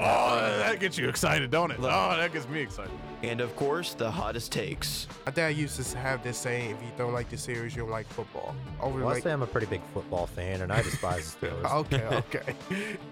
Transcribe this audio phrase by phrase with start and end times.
[0.00, 1.78] Oh, that gets you excited, don't it?
[1.80, 2.92] Oh, that gets me excited.
[3.22, 5.08] And of course, the hottest takes.
[5.26, 7.90] My dad used to have this saying: "If you don't like the series, you don't
[7.90, 10.82] like football." Over Well, I like, say I'm a pretty big football fan, and I
[10.82, 11.74] despise the Steelers.
[11.74, 12.54] okay, okay.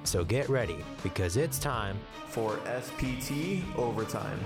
[0.04, 1.98] So get ready because it's time.
[2.28, 4.38] For SPT Overtime.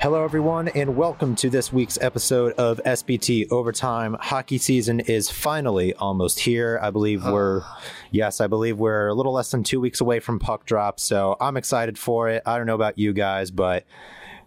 [0.00, 4.16] Hello, everyone, and welcome to this week's episode of SPT Overtime.
[4.18, 6.78] Hockey season is finally almost here.
[6.80, 7.62] I believe we're,
[8.10, 11.00] yes, I believe we're a little less than two weeks away from puck drop.
[11.00, 12.42] So I'm excited for it.
[12.46, 13.84] I don't know about you guys, but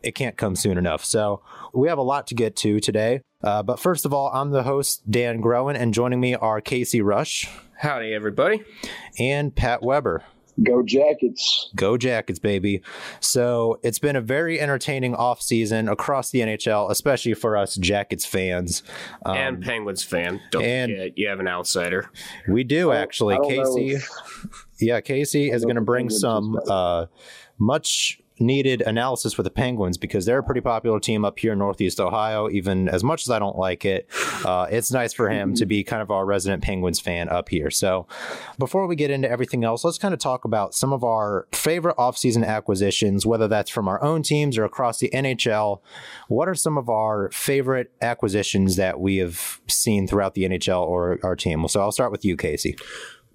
[0.02, 1.06] it can't come soon enough.
[1.06, 3.22] So we have a lot to get to today.
[3.44, 7.02] Uh, but first of all, I'm the host, Dan Groen, and joining me are Casey
[7.02, 7.48] Rush
[7.78, 8.64] Howdy, everybody.
[9.20, 10.24] and Pat Weber.
[10.62, 11.72] Go Jackets.
[11.76, 12.82] Go Jackets, baby.
[13.20, 18.84] So it's been a very entertaining offseason across the NHL, especially for us Jackets fans.
[19.26, 20.42] Um, and Penguins fan.
[20.52, 22.12] Don't and- forget, you have an outsider.
[22.48, 23.36] we do actually.
[23.36, 24.10] I don't know Casey, if-
[24.80, 27.06] yeah, Casey is going to bring Penguins some uh,
[27.58, 31.60] much needed analysis for the Penguins because they're a pretty popular team up here in
[31.60, 32.50] Northeast Ohio.
[32.50, 34.08] Even as much as I don't like it,
[34.46, 37.70] uh, it's nice for him to be kind of our resident Penguins fan up here.
[37.70, 38.08] So
[38.58, 41.96] before we get into everything else, let's kind of talk about some of our favorite
[41.98, 45.82] offseason acquisitions, whether that's from our own teams or across the NHL.
[46.28, 51.20] What are some of our favorite acquisitions that we have seen throughout the NHL or
[51.24, 51.68] our team?
[51.68, 52.76] So I'll start with you, Casey.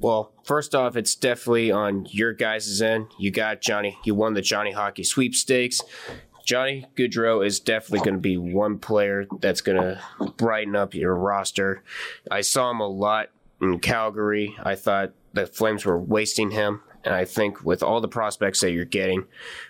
[0.01, 3.09] Well, first off, it's definitely on your guys' end.
[3.19, 3.99] You got Johnny.
[4.05, 5.81] You won the Johnny Hockey sweepstakes.
[6.45, 10.01] Johnny Gaudreau is definitely going to be one player that's going to
[10.37, 11.83] brighten up your roster.
[12.31, 14.57] I saw him a lot in Calgary.
[14.63, 16.81] I thought the Flames were wasting him.
[17.05, 19.25] And I think with all the prospects that you're getting,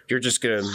[0.08, 0.70] you're just going to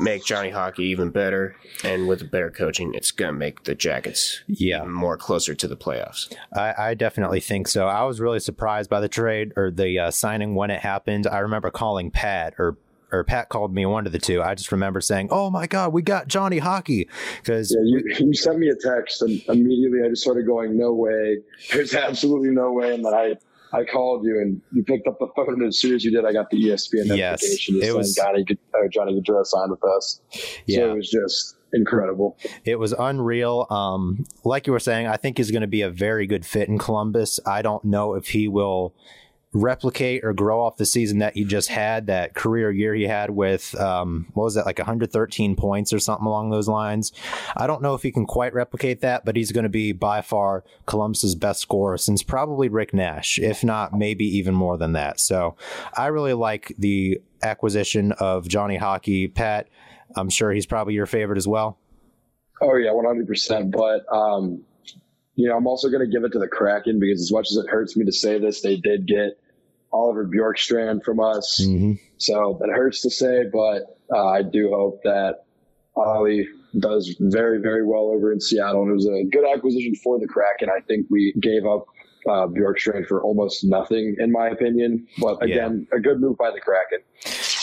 [0.00, 1.56] make Johnny Hockey even better.
[1.84, 4.84] And with better coaching, it's going to make the Jackets Yeah.
[4.84, 6.32] more closer to the playoffs.
[6.54, 7.86] I, I definitely think so.
[7.86, 11.26] I was really surprised by the trade or the uh, signing when it happened.
[11.26, 12.76] I remember calling Pat or
[13.10, 14.42] or Pat called me one of the two.
[14.42, 18.34] I just remember saying, "Oh my God, we got Johnny Hockey!" Because Yeah, you, you
[18.34, 21.38] sent me a text, and immediately I just started going, "No way!
[21.72, 23.36] There's absolutely no way!" And then I,
[23.72, 26.24] I called you, and you picked up the phone, and as soon as you did,
[26.24, 27.76] I got the ESPN Yes, notification.
[27.76, 30.20] it It was- was Johnny uh, Johnny Gaudreau signed with us.
[30.66, 30.78] Yeah.
[30.78, 32.38] So it was just incredible.
[32.64, 33.66] it was unreal.
[33.70, 36.68] Um, like you were saying, I think he's going to be a very good fit
[36.68, 37.38] in Columbus.
[37.46, 38.94] I don't know if he will
[39.52, 43.30] replicate or grow off the season that he just had, that career year he had
[43.30, 47.12] with, um, what was that, like 113 points or something along those lines.
[47.56, 50.20] I don't know if he can quite replicate that, but he's going to be by
[50.20, 55.18] far Columbus's best scorer since probably Rick Nash, if not maybe even more than that.
[55.20, 55.56] So
[55.96, 59.28] I really like the acquisition of Johnny Hockey.
[59.28, 59.68] Pat,
[60.16, 61.78] I'm sure he's probably your favorite as well.
[62.60, 63.70] Oh yeah, one hundred percent.
[63.70, 64.62] But um,
[65.38, 67.56] you know, I'm also going to give it to the Kraken because as much as
[67.58, 69.38] it hurts me to say this, they did get
[69.92, 71.60] Oliver Bjorkstrand from us.
[71.62, 71.92] Mm-hmm.
[72.16, 75.44] So that hurts to say, but uh, I do hope that
[75.94, 78.82] Ollie does very, very well over in Seattle.
[78.82, 80.70] And it was a good acquisition for the Kraken.
[80.76, 81.86] I think we gave up
[82.28, 85.06] uh, Bjorkstrand for almost nothing, in my opinion.
[85.20, 86.98] But again, a good move by the Kraken.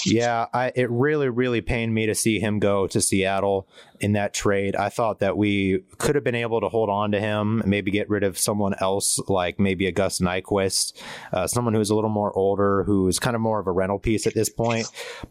[0.05, 3.67] Yeah, I, it really, really pained me to see him go to Seattle
[3.99, 4.75] in that trade.
[4.75, 7.91] I thought that we could have been able to hold on to him, and maybe
[7.91, 10.93] get rid of someone else, like maybe a Gus Nyquist,
[11.31, 14.27] uh, someone who's a little more older, who's kind of more of a rental piece
[14.27, 14.87] at this point.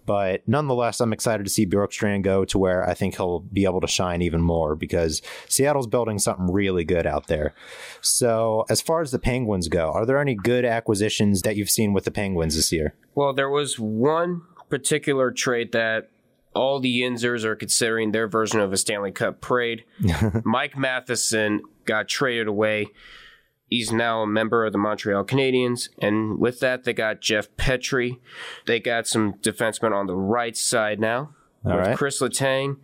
[0.07, 3.81] But nonetheless, I'm excited to see Bjorkstrand go to where I think he'll be able
[3.81, 7.55] to shine even more because Seattle's building something really good out there.
[8.01, 11.93] So, as far as the Penguins go, are there any good acquisitions that you've seen
[11.93, 12.95] with the Penguins this year?
[13.15, 16.11] Well, there was one particular trade that
[16.55, 19.85] all the Yinzers are considering their version of a Stanley Cup parade.
[20.45, 22.89] Mike Matheson got traded away.
[23.69, 25.89] He's now a member of the Montreal Canadiens.
[25.99, 28.21] And with that, they got Jeff Petry.
[28.67, 31.35] They got some defensemen on the right side now.
[31.65, 31.97] All with right.
[31.97, 32.77] Chris Letang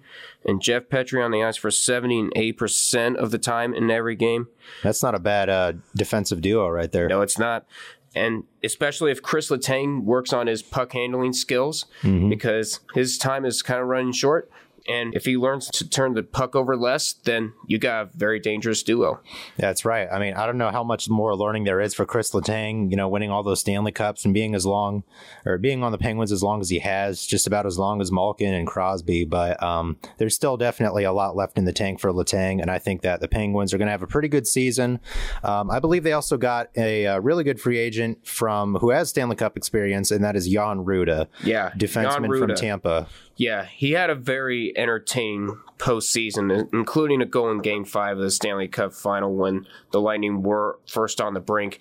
[0.44, 4.48] and Jeff Petry on the ice for 78% of the time in every game.
[4.82, 7.06] That's not a bad uh, defensive duo right there.
[7.06, 7.66] No, it's not.
[8.14, 12.28] And especially if Chris Letang works on his puck handling skills, Mm-hmm.
[12.28, 14.50] because his time is kind of running short.
[14.88, 18.38] And if he learns to turn the puck over less, then you got a very
[18.38, 19.20] dangerous duo.
[19.56, 20.08] That's right.
[20.10, 22.96] I mean, I don't know how much more learning there is for Chris Letang, you
[22.96, 25.04] know, winning all those Stanley Cups and being as long
[25.44, 28.10] or being on the Penguins as long as he has, just about as long as
[28.10, 29.24] Malkin and Crosby.
[29.24, 32.60] But um, there's still definitely a lot left in the tank for Letang.
[32.60, 35.00] And I think that the Penguins are going to have a pretty good season.
[35.42, 39.10] Um, I believe they also got a, a, really good free agent from who has
[39.10, 41.26] Stanley Cup experience, and that is Jan Rutta.
[41.44, 41.70] Yeah.
[41.76, 43.06] Defenseman from Tampa.
[43.40, 48.30] Yeah, he had a very entertaining postseason, including a goal in Game Five of the
[48.30, 51.78] Stanley Cup Final when the Lightning were first on the brink.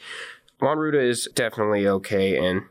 [0.61, 2.61] Jan Rutta is definitely okay, and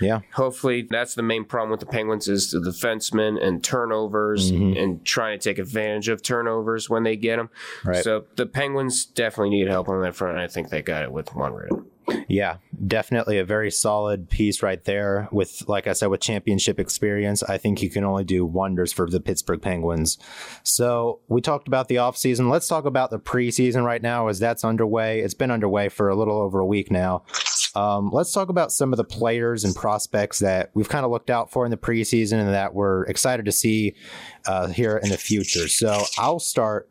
[0.00, 4.78] yeah, hopefully that's the main problem with the Penguins is the defensemen and turnovers mm-hmm.
[4.78, 7.50] and trying to take advantage of turnovers when they get them.
[7.84, 8.02] Right.
[8.02, 10.36] So the Penguins definitely need help on that front.
[10.36, 11.84] And I think they got it with Rutta.
[12.28, 15.28] Yeah, definitely a very solid piece right there.
[15.32, 19.08] With, like I said, with championship experience, I think he can only do wonders for
[19.08, 20.18] the Pittsburgh Penguins.
[20.62, 22.50] So we talked about the offseason.
[22.50, 25.20] Let's talk about the preseason right now as that's underway.
[25.20, 27.24] It's been underway for a little over a week now.
[27.74, 31.30] Um, let's talk about some of the players and prospects that we've kind of looked
[31.30, 33.94] out for in the preseason and that we're excited to see
[34.46, 35.68] uh, here in the future.
[35.68, 36.90] So I'll start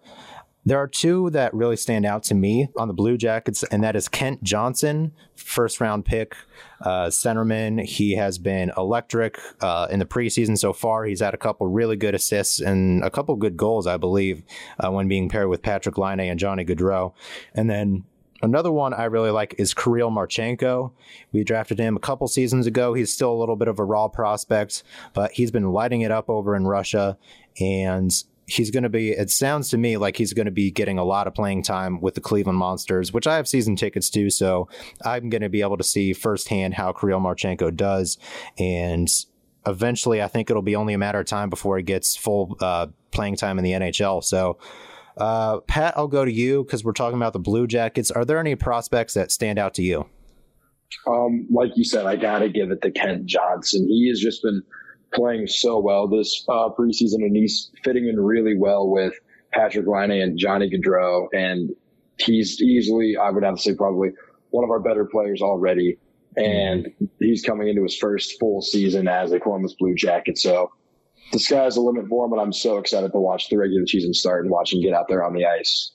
[0.67, 3.95] there are two that really stand out to me on the Blue Jackets, and that
[3.95, 6.35] is Kent Johnson, first round pick,
[6.81, 7.81] uh, centerman.
[7.85, 11.05] He has been electric uh, in the preseason so far.
[11.05, 14.43] He's had a couple really good assists and a couple good goals, I believe,
[14.77, 17.13] uh, when being paired with Patrick Laine and Johnny Gaudreau.
[17.55, 18.03] And then
[18.43, 20.91] Another one I really like is Kirill Marchenko.
[21.31, 22.93] We drafted him a couple seasons ago.
[22.93, 24.83] He's still a little bit of a raw prospect,
[25.15, 27.17] but he's been lighting it up over in Russia.
[27.59, 28.13] And
[28.47, 31.03] he's going to be, it sounds to me like he's going to be getting a
[31.03, 34.29] lot of playing time with the Cleveland Monsters, which I have season tickets to.
[34.29, 34.69] So
[35.03, 38.17] I'm going to be able to see firsthand how Kirill Marchenko does.
[38.57, 39.09] And
[39.67, 42.88] eventually, I think it'll be only a matter of time before he gets full uh,
[43.11, 44.23] playing time in the NHL.
[44.23, 44.57] So,
[45.17, 48.11] uh, Pat, I'll go to you because we're talking about the Blue Jackets.
[48.11, 50.07] Are there any prospects that stand out to you?
[51.05, 53.88] Um, like you said, I got to give it to Kent Johnson.
[53.89, 54.63] He has just been
[55.13, 59.13] playing so well this uh, preseason, and he's fitting in really well with
[59.54, 61.27] Patrick Laine and Johnny Gaudreau.
[61.33, 61.71] And
[62.18, 64.09] he's easily, I would have to say, probably
[64.50, 65.98] one of our better players already.
[66.36, 66.88] And
[67.19, 70.38] he's coming into his first full season as a Columbus Blue Jacket.
[70.38, 70.71] So
[71.31, 74.13] the sky's the limit for him, and I'm so excited to watch the regular season
[74.13, 75.91] start and watch him get out there on the ice.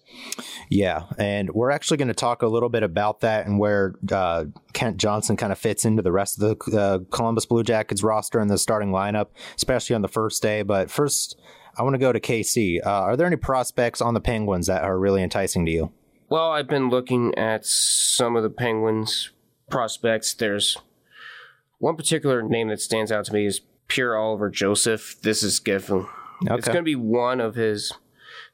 [0.68, 4.44] Yeah, and we're actually going to talk a little bit about that and where uh,
[4.72, 8.38] Kent Johnson kind of fits into the rest of the uh, Columbus Blue Jackets roster
[8.40, 10.62] and the starting lineup, especially on the first day.
[10.62, 11.38] But first,
[11.76, 12.84] I want to go to KC.
[12.84, 15.92] Uh, are there any prospects on the Penguins that are really enticing to you?
[16.28, 19.30] Well, I've been looking at some of the Penguins
[19.70, 20.34] prospects.
[20.34, 20.78] There's
[21.78, 23.60] one particular name that stands out to me is
[23.92, 25.20] Pierre-Olivier Joseph.
[25.20, 26.06] This is Giffen.
[26.46, 26.54] Okay.
[26.54, 27.92] It's going to be one of his.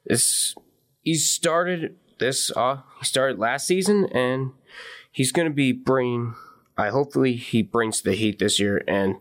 [0.05, 0.57] This
[1.03, 2.51] he started this.
[2.57, 4.51] Uh, he started last season, and
[5.13, 6.35] he's going to be bringing.
[6.77, 8.83] I hopefully he brings the heat this year.
[8.89, 9.17] And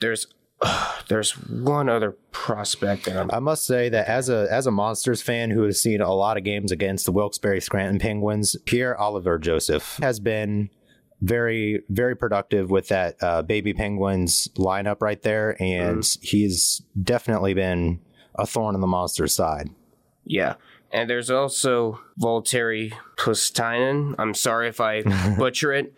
[0.00, 0.28] there's
[0.60, 4.70] uh, there's one other prospect that I'm, i must say that as a as a
[4.70, 9.38] Monsters fan who has seen a lot of games against the Wilkes-Barre Scranton Penguins, Pierre-Olivier
[9.38, 10.70] Joseph has been
[11.22, 16.24] very very productive with that uh, baby penguins lineup right there and mm.
[16.24, 18.00] he's definitely been
[18.34, 19.70] a thorn in the monster's side
[20.24, 20.54] yeah
[20.92, 24.14] and there's also Valtteri Puustinen.
[24.18, 25.02] I'm sorry if I
[25.38, 25.94] butcher it.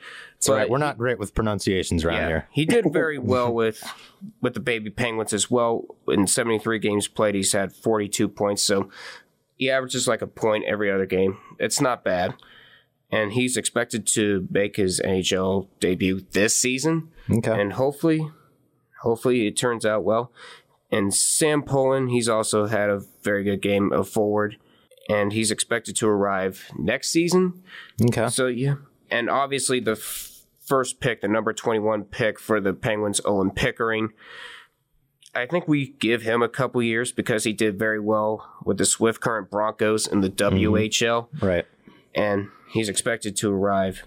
[0.46, 0.70] but right.
[0.70, 2.48] We're not great with pronunciations around yeah, here.
[2.50, 3.82] he did very well with
[4.40, 5.84] with the baby penguins as well.
[6.08, 8.62] In 73 games played, he's had 42 points.
[8.62, 8.90] So
[9.56, 11.38] he averages like a point every other game.
[11.58, 12.34] It's not bad
[13.10, 17.08] and he's expected to make his NHL debut this season.
[17.30, 17.60] Okay.
[17.60, 18.30] And hopefully,
[19.02, 20.32] hopefully it turns out well.
[20.90, 24.56] And Sam Poulin, he's also had a very good game of forward,
[25.08, 27.62] and he's expected to arrive next season.
[28.02, 28.28] Okay.
[28.28, 28.76] So yeah,
[29.10, 34.10] and obviously the f- first pick, the number twenty-one pick for the Penguins, Owen Pickering.
[35.34, 38.86] I think we give him a couple years because he did very well with the
[38.86, 41.28] Swift Current Broncos in the WHL.
[41.28, 41.46] Mm-hmm.
[41.46, 41.66] Right.
[42.14, 44.04] And he's expected to arrive.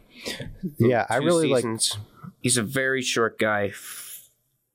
[0.77, 1.97] Yeah, I really seasons.
[1.97, 2.31] like.
[2.41, 3.71] He's a very short guy.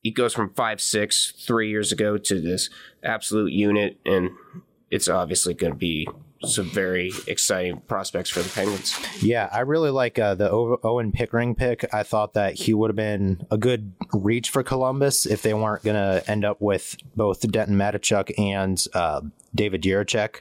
[0.03, 2.71] He goes from five six three years ago to this
[3.03, 4.31] absolute unit, and
[4.91, 6.09] it's obviously going to be
[6.45, 8.99] some very exciting prospects for the Penguins.
[9.23, 11.87] Yeah, I really like uh, the Owen Pickering pick.
[11.95, 15.83] I thought that he would have been a good reach for Columbus if they weren't
[15.83, 19.23] going to end up with both Denton Mateychuk and uh,
[19.55, 20.41] David Jiricek,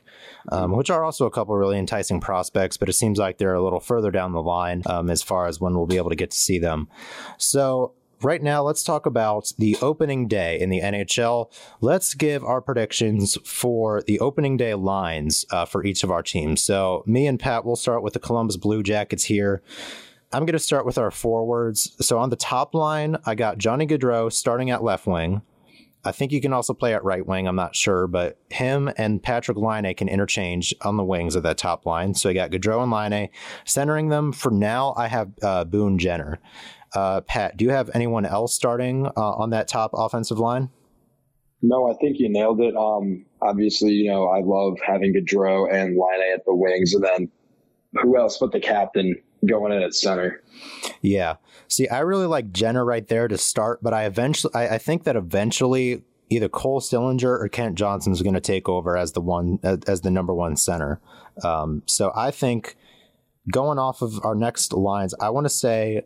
[0.51, 3.63] um, which are also a couple really enticing prospects, but it seems like they're a
[3.63, 6.31] little further down the line um, as far as when we'll be able to get
[6.31, 6.89] to see them.
[7.37, 11.51] So right now, let's talk about the opening day in the NHL.
[11.81, 16.61] Let's give our predictions for the opening day lines uh, for each of our teams.
[16.61, 19.61] So, me and Pat will start with the Columbus Blue Jackets here.
[20.31, 21.95] I'm going to start with our forwards.
[22.05, 25.41] So, on the top line, I got Johnny Gaudreau starting at left wing.
[26.05, 27.47] I think you can also play at right wing.
[27.47, 31.57] I'm not sure, but him and Patrick Laine can interchange on the wings of that
[31.57, 32.13] top line.
[32.13, 33.29] So I got Gaudreau and Laine.
[33.65, 36.39] Centering them for now, I have uh, Boone Jenner.
[36.95, 40.69] Uh, Pat, do you have anyone else starting uh, on that top offensive line?
[41.61, 42.75] No, I think you nailed it.
[42.75, 47.31] Um, obviously, you know, I love having Gaudreau and Laine at the wings, and then
[48.01, 50.41] who else but the captain going in at center?
[51.01, 51.35] Yeah.
[51.67, 55.03] See, I really like Jenner right there to start, but I eventually, I, I think
[55.03, 59.21] that eventually either Cole Sillinger or Kent Johnson is going to take over as the
[59.21, 60.99] one as the number one center.
[61.43, 62.75] Um, so I think
[63.51, 66.01] going off of our next lines, I want to say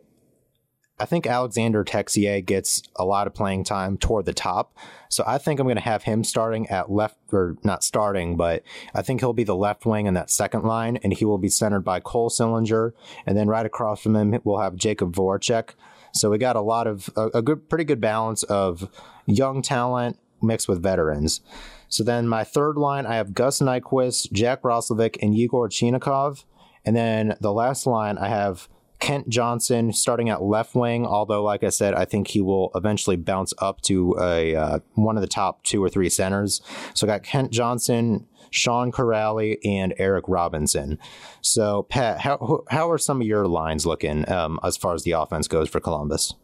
[1.00, 4.76] I think Alexander Texier gets a lot of playing time toward the top.
[5.08, 8.62] So I think I'm going to have him starting at left, or not starting, but
[8.94, 11.48] I think he'll be the left wing in that second line, and he will be
[11.48, 12.92] centered by Cole Sillinger.
[13.26, 15.70] And then right across from him, we'll have Jakub Voracek.
[16.12, 18.88] So we got a lot of, a, a good, pretty good balance of
[19.26, 21.40] young talent mixed with veterans.
[21.88, 26.44] So then my third line, I have Gus Nyquist, Jack Roslovic, and Yegor Chinakhov.
[26.84, 28.68] And then the last line, I have
[29.00, 33.16] Kent Johnson starting at left wing, although, like I said, I think he will eventually
[33.16, 36.60] bounce up to a uh, one of the top two or three centers.
[36.94, 40.98] So I got Kent Johnson, Sean Kuraly, and Eric Robinson.
[41.40, 45.12] So, Pat, how how are some of your lines looking um, as far as the
[45.12, 46.34] offense goes for Columbus?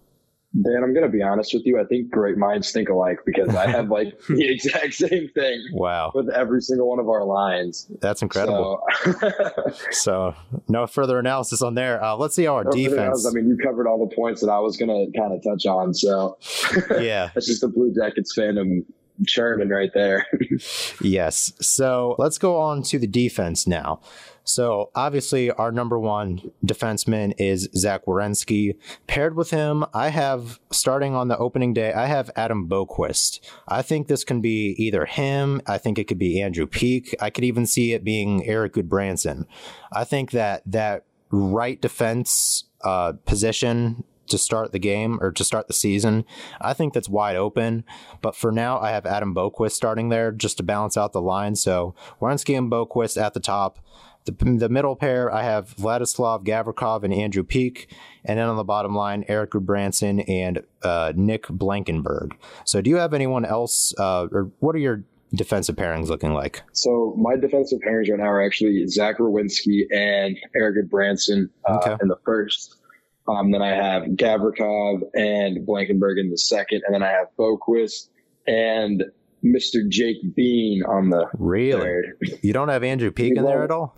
[0.62, 1.80] Dan, I'm gonna be honest with you.
[1.80, 5.62] I think great minds think alike because I have like the exact same thing.
[5.72, 6.12] Wow.
[6.14, 7.86] With every single one of our lines.
[8.00, 8.82] That's incredible.
[9.02, 9.32] So,
[9.90, 10.34] so
[10.68, 12.02] no further analysis on there.
[12.02, 13.26] Uh, let's see how our no defense.
[13.26, 15.94] I mean, you covered all the points that I was gonna kind of touch on.
[15.94, 16.38] So
[16.98, 18.84] yeah, that's just the Blue Jackets fandom
[19.26, 20.26] churning right there.
[21.00, 21.52] yes.
[21.60, 24.00] So let's go on to the defense now.
[24.46, 28.76] So obviously, our number one defenseman is Zach Werenski.
[29.08, 31.92] Paired with him, I have starting on the opening day.
[31.92, 33.40] I have Adam Boqvist.
[33.66, 35.60] I think this can be either him.
[35.66, 37.12] I think it could be Andrew Peeke.
[37.20, 39.46] I could even see it being Eric Gudbranson.
[39.92, 45.66] I think that that right defense uh, position to start the game or to start
[45.66, 46.24] the season.
[46.60, 47.84] I think that's wide open.
[48.20, 51.56] But for now, I have Adam Boqvist starting there just to balance out the line.
[51.56, 53.78] So Werenski and Boqvist at the top.
[54.24, 57.86] The, the middle pair, I have Vladislav Gavrikov and Andrew Peeke.
[58.24, 62.36] And then on the bottom line, Eric Branson and uh, Nick Blankenburg.
[62.64, 66.62] So do you have anyone else, uh, or what are your defensive pairings looking like?
[66.72, 71.96] So my defensive pairings right now are actually Zach Werenski and Eric Gudbranson uh, okay.
[72.00, 72.75] in the first.
[73.28, 76.82] Um, then I have Gavrikov and Blankenburg in the second.
[76.86, 78.08] And then I have Boqvist
[78.46, 79.04] and
[79.44, 79.88] Mr.
[79.88, 81.80] Jake Bean on the really.
[81.80, 82.18] Third.
[82.42, 83.96] You don't have Andrew Peeke in there at all?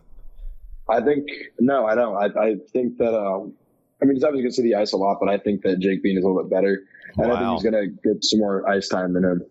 [0.88, 1.28] I think
[1.61, 2.16] no, I don't.
[2.16, 3.52] I, I think that um,
[4.00, 5.80] I mean he's obviously going to see the ice a lot, but I think that
[5.80, 6.82] Jake Bean is a little bit better,
[7.16, 7.35] and wow.
[7.35, 9.42] I think he's going to get some more ice time than him.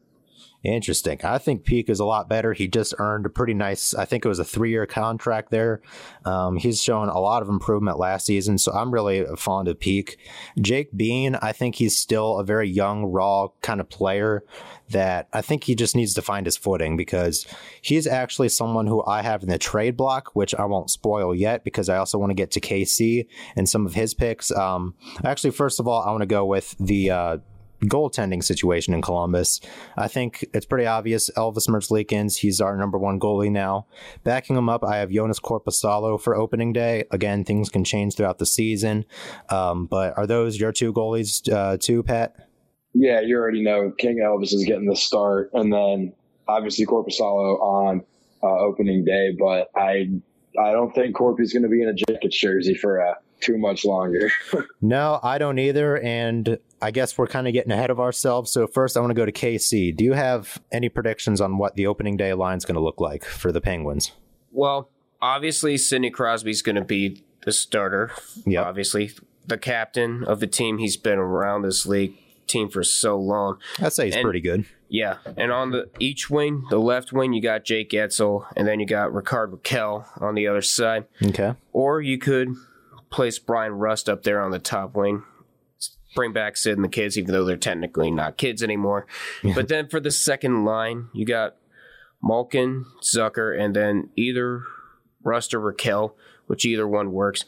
[0.63, 1.23] Interesting.
[1.23, 2.51] I think Peeke is a lot better.
[2.51, 5.81] He just earned a pretty nice, I think it was a three year contract there.
[6.25, 10.17] Um, he's shown a lot of improvement last season, so I'm really fond of Peeke.
[10.59, 14.43] Jake Bean, I think he's still a very young, raw kind of player
[14.89, 17.45] that I think he just needs to find his footing because
[17.81, 21.63] he's actually someone who I have in the trade block, which I won't spoil yet
[21.63, 24.51] because I also want to get to KC and some of his picks.
[24.51, 27.37] Um, actually, first of all, I want to go with the, uh,
[27.83, 29.59] goaltending situation in Columbus.
[29.97, 31.29] I think it's pretty obvious.
[31.37, 33.87] Elvis Merzlikins, he's our number one goalie now.
[34.23, 37.05] Backing him up, I have Joonas Korpisalo for opening day.
[37.11, 39.05] Again, things can change throughout the season.
[39.49, 42.35] Um, but are those your two goalies uh, too, Pat?
[42.93, 46.13] Yeah, you already know King Elvis is getting the start, and then
[46.47, 48.03] obviously Korpisalo on
[48.41, 49.35] uh, opening day.
[49.37, 50.09] But I,
[50.59, 53.85] I don't think Korpi's going to be in a Jackets jersey for uh, too much
[53.85, 54.31] longer.
[54.81, 55.99] no, I don't either.
[55.99, 58.51] And I guess we're kind of getting ahead of ourselves.
[58.51, 59.95] So first, I want to go to KC.
[59.95, 62.99] Do you have any predictions on what the opening day line is going to look
[62.99, 64.11] like for the Penguins?
[64.51, 64.89] Well,
[65.21, 68.11] obviously, Sidney Crosby's going to be the starter.
[68.45, 69.11] Yeah, obviously
[69.45, 70.77] the captain of the team.
[70.77, 72.15] He's been around this league
[72.45, 73.59] team for so long.
[73.79, 74.65] I'd say he's and, pretty good.
[74.89, 78.79] Yeah, and on the each wing, the left wing, you got Jake Guentzel, and then
[78.79, 81.05] you got Rickard Rakell on the other side.
[81.23, 81.55] Okay.
[81.73, 82.49] Or you could
[83.09, 85.23] place Bryan Rust up there on the top wing
[86.17, 89.05] bring back Sid and the kids, even though they're technically not kids anymore.
[89.55, 91.55] but then for the second line, you got
[92.23, 94.63] Malkin, Zucker, and then either
[95.23, 96.13] Rust or Rakell,
[96.47, 97.45] which either one works.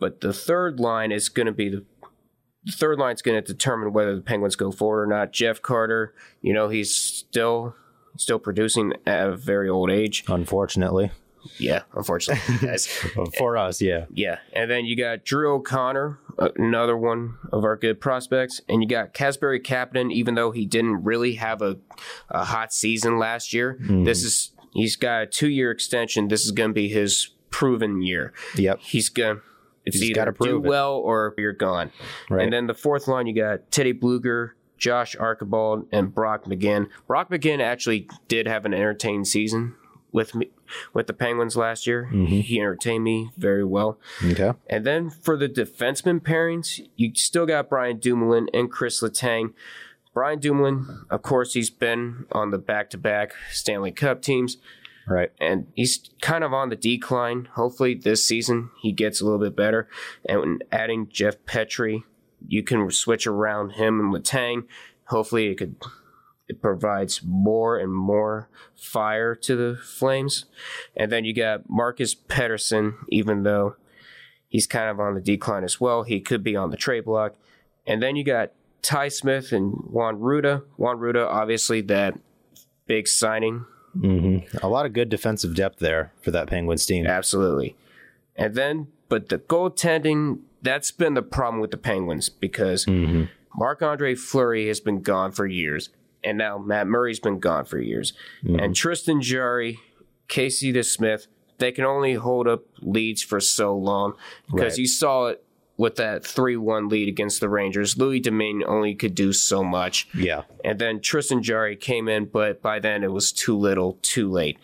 [0.00, 1.84] But the third line is going to be the
[2.64, 5.32] the third is going to determine whether the Penguins go forward or not.
[5.32, 6.12] Jeff Carter,
[6.42, 7.74] you know, he's still
[8.16, 10.24] still producing at a very old age.
[10.28, 11.10] Unfortunately,
[11.58, 12.86] Yeah, unfortunately, guys.
[13.38, 14.06] for us, yeah.
[14.12, 18.88] Yeah, and then you got Drew O'Connor, another one of our good prospects, and you
[18.88, 21.78] got Kasperi Kapanen, Even though he didn't really have a,
[22.28, 24.04] a hot season last year, hmm.
[24.04, 26.28] this is he's got a two year extension.
[26.28, 28.32] This is going to be his proven year.
[28.56, 28.80] Yep.
[28.80, 29.40] He's gonna
[29.84, 30.68] it's He's either do it.
[30.68, 31.90] well or you're gone.
[32.28, 32.44] Right.
[32.44, 36.88] And then the fourth line, you got Teddy Bluger, Josh Archibald, and Brock McGinn.
[37.06, 39.74] Brock McGinn actually did have an entertaining season
[40.12, 40.50] with me
[40.92, 42.08] with the Penguins last year.
[42.12, 42.40] Mm-hmm.
[42.40, 43.98] He entertained me very well.
[44.24, 44.52] Okay.
[44.68, 49.52] And then for the defenseman pairings, you still got Brian Dumoulin and Chris Letang.
[50.12, 54.56] Brian Dumoulin, of course, he's been on the back-to-back Stanley Cup teams
[55.06, 55.30] Right.
[55.40, 57.48] and he's kind of on the decline.
[57.52, 59.88] Hopefully, this season he gets a little bit better.
[60.28, 62.02] And when adding Jeff Petry,
[62.46, 64.64] you can switch around him and Letang.
[65.06, 65.76] Hopefully, it could
[66.50, 70.46] it provides more and more fire to the Flames.
[70.96, 73.76] And then you got Marcus Pettersson, even though
[74.48, 76.02] he's kind of on the decline as well.
[76.02, 77.36] He could be on the trade block.
[77.86, 78.50] And then you got
[78.82, 80.64] Ty Smith and Juan Rutta.
[80.76, 82.18] Juan Rutta, obviously, that
[82.86, 87.06] big signing hmm A lot of good defensive depth there for that Penguins team.
[87.06, 87.76] Absolutely.
[88.36, 92.86] And then, but the goaltending, that's been the problem with the Penguins because
[93.56, 95.90] Marc Andre Fleury has been gone for years.
[96.22, 98.12] And now Matt Murray's been gone for years.
[98.44, 99.78] And Tristan Jarry,
[100.28, 101.26] Casey DeSmith,
[101.58, 104.14] they can only hold up leads for so long
[104.50, 104.78] because Right.
[104.78, 105.44] you saw it
[105.76, 107.96] with that 3 1 lead against the Rangers.
[107.96, 110.08] Louis Domingue only could do so much.
[110.14, 110.42] Yeah.
[110.64, 114.58] And then Tristan Jarry came in, but by then it was too little, too late.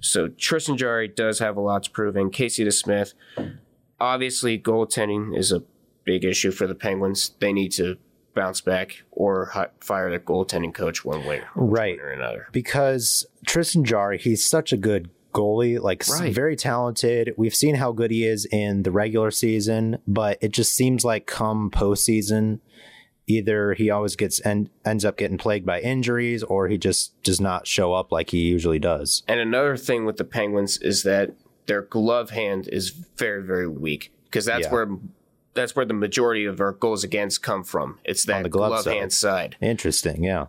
[0.00, 2.16] So Tristan Jarry does have a lot to prove.
[2.16, 3.14] And Casey DeSmith,
[3.98, 5.62] obviously, goaltending is a
[6.04, 7.32] big issue for the Penguins.
[7.40, 7.96] They need to
[8.38, 11.98] bounce back or fire their goaltending coach one way Right.
[11.98, 12.46] or another.
[12.52, 16.32] because Tristan Jarry, he's such a good goalie, like Right.
[16.32, 17.34] very talented.
[17.36, 21.26] We've seen how good he is in the regular season, but it just seems like
[21.26, 22.60] come postseason,
[23.26, 27.40] either he always gets and ends up getting plagued by injuries, or he just does
[27.40, 29.22] not show up like he usually does.
[29.28, 31.34] And another thing with the Penguins is that
[31.66, 34.72] their glove hand is very, very weak because that's Yeah.
[34.72, 34.88] where
[35.58, 37.98] that's where the majority of our goals against come from.
[38.04, 39.56] It's that the glove glove, hand side.
[39.60, 40.46] Interesting, yeah.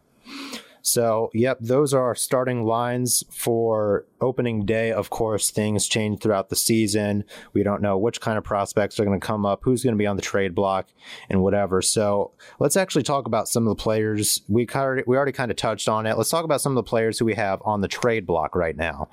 [0.89, 4.91] So, yep, those are our starting lines for opening day.
[4.91, 7.25] Of course, things change throughout the season.
[7.53, 9.99] We don't know which kind of prospects are going to come up, who's going to
[9.99, 10.87] be on the trade block,
[11.29, 11.83] and whatever.
[11.83, 14.41] So, let's actually talk about some of the players.
[14.47, 16.17] We kind we already kind of touched on it.
[16.17, 18.75] Let's talk about some of the players who we have on the trade block right
[18.75, 19.09] now.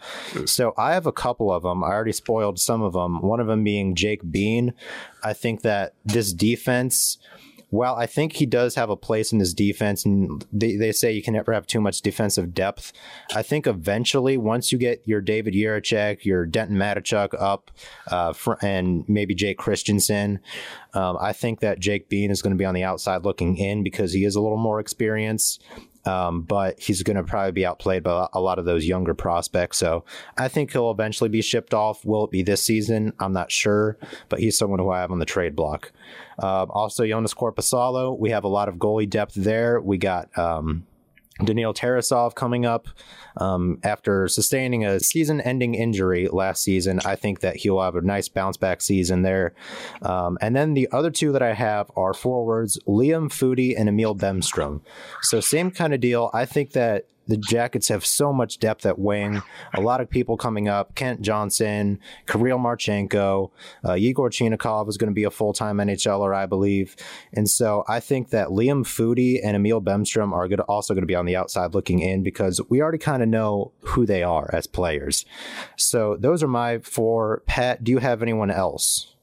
[0.47, 1.85] So, I have a couple of them.
[1.85, 3.21] I already spoiled some of them.
[3.21, 4.73] One of them being Jake Bean.
[5.23, 7.19] I think that this defense
[7.71, 11.13] well, I think he does have a place in his defense, and they, they say
[11.13, 12.93] you can never have too much defensive depth.
[13.35, 17.73] I think eventually, once you get your David Jiricek, your Denton Mateychuk up,
[18.09, 20.39] uh, fr- and maybe Jake Christiansen,
[20.95, 23.83] um, I think that Jake Bean is going to be on the outside looking in
[23.83, 25.63] because he is a little more experienced.
[26.05, 29.79] Um, but he's going to probably be outplayed by a lot of those younger prospects.
[29.79, 30.05] So
[30.39, 32.05] I think he'll eventually be shipped off.
[32.05, 33.13] Will it be this season?
[33.19, 33.99] I'm not sure,
[34.29, 35.91] but he's someone who I have on the trade block.
[36.39, 38.19] Uh, also, Joonas Korpisalo.
[38.19, 39.81] We have a lot of goalie depth there.
[39.81, 40.87] We got um,
[41.45, 42.89] Daniil Tarasov coming up
[43.37, 47.01] um, after sustaining a season-ending injury last season.
[47.05, 49.55] I think that he'll have a nice bounce-back season there.
[50.03, 54.15] Um, and then the other two that I have are forwards Liam Foudy and Emil
[54.15, 54.81] Bemstrom.
[55.23, 56.31] So same kind of deal.
[56.33, 59.43] I think that the Jackets have so much depth at wing.
[59.75, 60.95] A lot of people coming up.
[60.95, 63.51] Kent Johnson, Kirill Marchenko,
[63.85, 66.97] uh, Yegor Chinakhov is going to be a full time NHLer, I believe.
[67.33, 71.07] And so I think that Liam Foudy and Emil Bemstrom are gonna, also going to
[71.07, 74.51] be on the outside looking in because we already kind of know who they are
[74.53, 75.25] as players.
[75.77, 77.43] So those are my four.
[77.47, 79.15] Pat, do you have anyone else?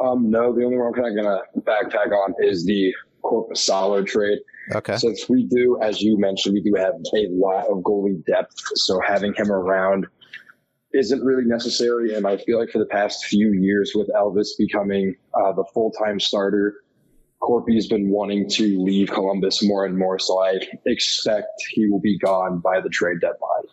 [0.00, 2.92] Um, no, the only one I'm kind of going to backpack on is the
[3.24, 4.38] Korpisalo trade.
[4.74, 4.96] Okay.
[4.96, 9.00] Since we do, as you mentioned, we do have a lot of goalie depth, so
[9.06, 10.06] having him around
[10.94, 12.14] isn't really necessary.
[12.14, 15.90] And I feel like for the past few years, with Elvis becoming uh, the full
[15.90, 16.76] time starter,
[17.42, 20.18] Korpi's been wanting to leave Columbus more and more.
[20.18, 23.64] So I expect he will be gone by the trade deadline.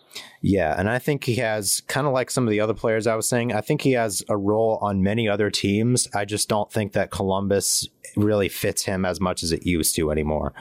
[0.43, 3.15] Yeah, and I think he has kind of like some of the other players I
[3.15, 3.54] was saying.
[3.54, 6.08] I think he has a role on many other teams.
[6.15, 10.10] I just don't think that Columbus really fits him as much as it used to
[10.10, 10.54] anymore.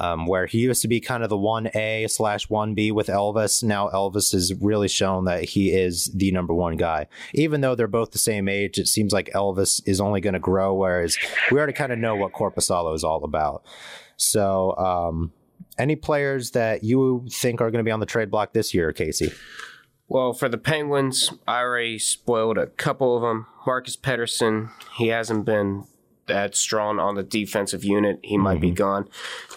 [0.00, 3.06] Um, where he used to be kind of the one A slash one B with
[3.06, 3.62] Elvis.
[3.62, 7.06] Now Elvis has really shown that he is the number one guy.
[7.32, 10.40] Even though they're both the same age, it seems like Elvis is only going to
[10.40, 10.74] grow.
[10.74, 11.16] Whereas
[11.52, 13.64] we already kind of know what Korpisalo is all about.
[14.16, 14.76] So.
[14.76, 15.32] Um,
[15.78, 18.92] any players that you think are going to be on the trade block this year,
[18.92, 19.32] Casey?
[20.08, 23.46] Well, for the Penguins, I already spoiled a couple of them.
[23.66, 25.84] Marcus Pettersson, he hasn't been
[26.26, 28.20] that strong on the defensive unit.
[28.22, 28.74] He might be mm-hmm.
[28.74, 29.08] gone.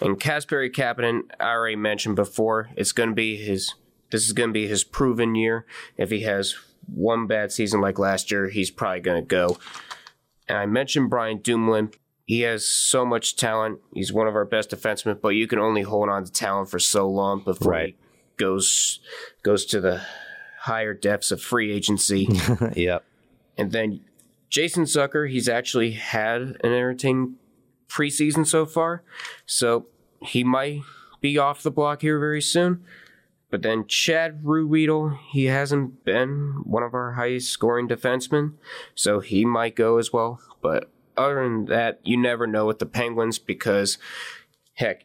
[0.02, 3.74] And Kasperi Kapanen, I already mentioned before, it's going to be his.
[4.10, 5.64] This is going to be his proven year.
[5.96, 6.54] If he has
[6.86, 9.56] one bad season like last year, he's probably going to go.
[10.48, 11.92] And I mentioned Brian Dumoulin.
[12.24, 13.80] He has so much talent.
[13.92, 16.78] He's one of our best defensemen, but you can only hold on to talent for
[16.78, 17.96] so long before Right.
[17.96, 17.96] he
[18.36, 19.00] goes
[19.42, 20.00] goes to the
[20.60, 22.28] higher depths of free agency.
[22.76, 23.04] yep.
[23.58, 24.00] and then
[24.48, 27.36] Jason Zucker, he's actually had an entertaining
[27.88, 29.02] preseason so far,
[29.46, 29.86] so
[30.20, 30.82] he might
[31.20, 32.84] be off the block here very soon.
[33.50, 38.54] But then Chad Ruhwedel, he hasn't been one of our highest scoring defensemen,
[38.94, 40.40] so he might go as well.
[40.62, 43.98] But other than that, you never know with the Penguins because,
[44.74, 45.04] heck,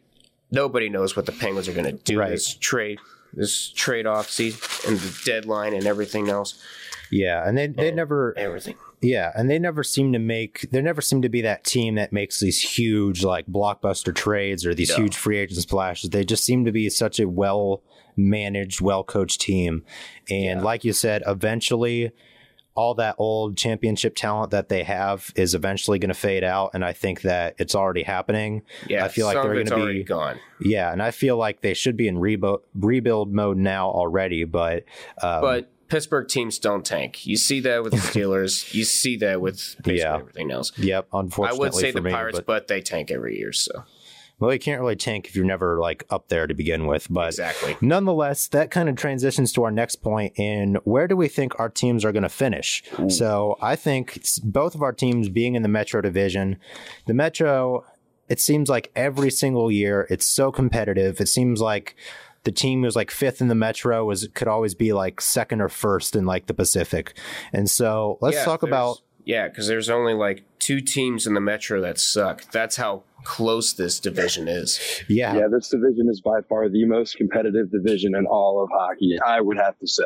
[0.50, 2.30] nobody knows what the Penguins are going to do Right.
[2.30, 2.98] this trade,
[3.32, 6.62] this trade off season, and the deadline and everything else.
[7.10, 8.74] Yeah, and they they oh, never Everything.
[9.00, 12.12] yeah, and they never seem to make there never seem to be that team that
[12.12, 14.96] makes these huge like blockbuster trades or these No.
[14.96, 16.10] huge free agent splashes.
[16.10, 17.82] They just seem to be such a well
[18.14, 19.84] managed, well coached team.
[20.28, 22.10] And like you said, eventually
[22.78, 26.84] all that old championship talent that they have is eventually going to fade out and
[26.84, 28.62] I think that it's already happening.
[28.88, 30.38] Yeah, I feel like they're going to be gone.
[30.60, 34.84] Yeah, and I feel like they should be in rebuild rebuild mode now already, but
[35.20, 37.26] um, But Pittsburgh teams don't tank.
[37.26, 38.72] You see that with the Steelers.
[38.74, 40.14] you see that with basically Yeah.
[40.16, 40.70] everything else.
[40.76, 43.52] yep, Unfortunately, I would say the me, Pirates, but- but, they tank every year.
[43.52, 43.84] So
[44.40, 47.08] Well, you can't really tank if you're never like up there to begin with.
[47.10, 47.76] But Exactly.
[47.80, 51.68] nonetheless, that kind of transitions to our next point in where do we think our
[51.68, 52.82] teams are going to finish?
[53.08, 56.58] So I think both of our teams being in the Metro division,
[57.06, 57.84] the Metro,
[58.28, 61.20] it seems like every single year it's so competitive.
[61.20, 61.96] It seems like
[62.44, 65.68] the team who's like fifth in the Metro was could always be like second or
[65.68, 67.18] first in like the Pacific.
[67.52, 68.98] And so let's Yeah, talk about
[69.28, 72.50] yeah, because there's only like two teams in the Metro that suck.
[72.50, 74.80] That's how close this division is.
[75.06, 79.18] yeah, Yeah, this division is by far the most competitive division in all of hockey.
[79.24, 80.04] I would have to say.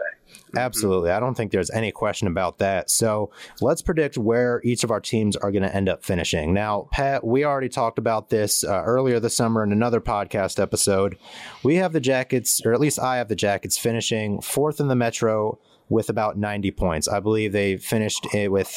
[0.57, 1.11] Absolutely.
[1.11, 2.91] I don't think there's any question about that.
[2.91, 3.31] So
[3.61, 6.53] let's predict where each of our teams are going to end up finishing.
[6.53, 11.17] Now, Pat, we already talked about this uh, earlier this summer in another podcast episode.
[11.63, 14.97] We have the Jackets, or at least I have the Jackets, finishing fourth in the
[14.97, 17.09] Metro with about 90 points.
[17.09, 18.75] I believe they finished it with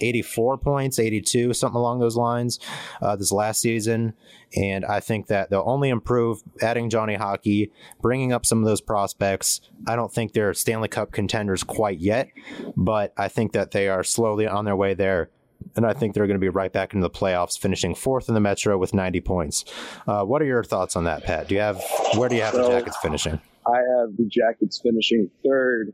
[0.00, 2.58] 84 points, 82, something along those lines
[3.00, 4.14] uh, this last season.
[4.56, 8.80] And I think that they'll only improve adding Johnny Hockey, bringing up some of those
[8.80, 9.60] prospects.
[9.86, 12.28] I don't think they're Stanley Cup contenders quite yet,
[12.76, 15.30] but I think that they are slowly on their way there.
[15.76, 18.34] And I think they're going to be right back into the playoffs, finishing fourth in
[18.34, 19.64] the Metro with 90 points.
[20.06, 21.48] Uh, what are your thoughts on that, Pat?
[21.48, 21.82] Do you have
[22.14, 23.40] where do you have the Jackets finishing?
[23.66, 25.92] I have the Jackets finishing third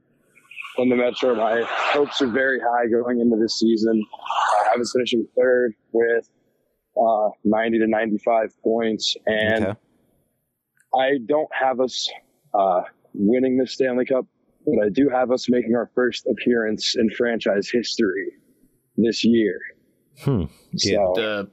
[0.79, 1.35] in the Metro.
[1.35, 4.03] My hopes are very high going into this season.
[4.67, 6.29] I have us finishing third with
[6.97, 9.79] uh, 90 to 95 points, and Okay.
[10.97, 12.09] I don't have us
[12.55, 12.83] uh,
[13.15, 14.27] winning the Stanley Cup,
[14.65, 18.33] but I do have us making our first appearance in franchise history
[18.97, 19.59] this year.
[20.23, 20.45] Hmm.
[20.73, 20.97] Yeah.
[20.97, 21.51] So The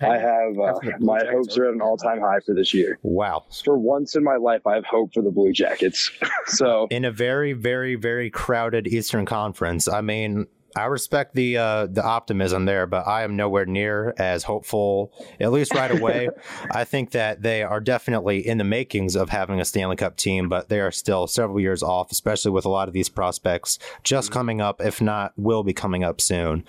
[0.00, 2.98] I have uh, my Jackets hopes are at an all-time high for this year.
[3.02, 3.44] Wow.
[3.64, 6.10] For once in my life, I have hope for the Blue Jackets.
[6.46, 9.88] so in a very, very, very crowded Eastern Conference.
[9.88, 14.44] I mean, I respect the uh, the optimism there, but I am nowhere near as
[14.44, 15.12] hopeful.
[15.40, 16.28] At least right away,
[16.70, 20.48] I think that they are definitely in the makings of having a Stanley Cup team,
[20.48, 24.30] but they are still several years off, especially with a lot of these prospects just
[24.30, 24.80] coming up.
[24.80, 26.64] If not, will be coming up soon.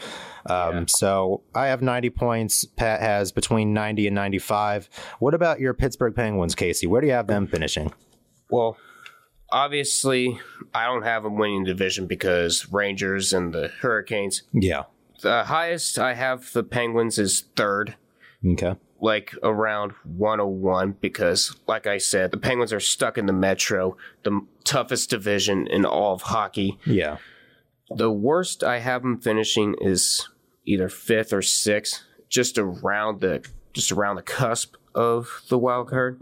[0.48, 2.66] Um, So I have 90 points.
[2.66, 4.90] Pat has between 90 and 95.
[5.20, 6.88] What about your Pittsburgh Penguins, Casey?
[6.88, 7.94] Where do you have them finishing?
[8.50, 8.78] well,
[9.52, 10.40] obviously,
[10.74, 14.44] I don't have them winning the division because Rangers and the Hurricanes.
[14.54, 14.84] Yeah.
[15.22, 17.96] The highest I have the Penguins is third.
[18.46, 18.76] Okay.
[19.00, 24.42] like around 101 because like i said the penguins are stuck in the metro the
[24.64, 27.18] toughest division in all of hockey Yeah.
[27.96, 30.28] the worst i have them finishing is
[30.66, 36.20] either fifth or sixth just around the just around the cusp of the wild card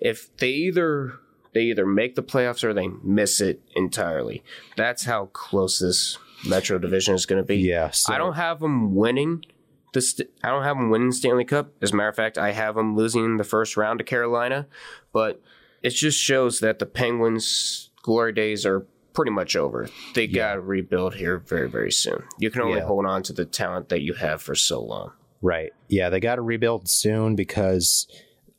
[0.00, 1.14] if they either
[1.52, 4.42] they either make the playoffs or they miss it entirely.
[4.76, 7.56] That's how close this Metro division is going to be.
[7.56, 9.44] Yeah, so- I don't have them winning.
[9.92, 11.72] The st- I don't have them winning Stanley Cup.
[11.82, 14.68] As a matter of fact, I have them losing the first round to Carolina.
[15.12, 15.42] But
[15.82, 19.88] it just shows that the Penguins' glory days are pretty much over.
[20.14, 22.22] They got to rebuild here very, very soon.
[22.38, 22.86] You can only Yeah.
[22.86, 25.12] hold on to the talent that you have for so long.
[25.42, 25.72] Right.
[25.88, 28.06] Yeah, they got to rebuild soon because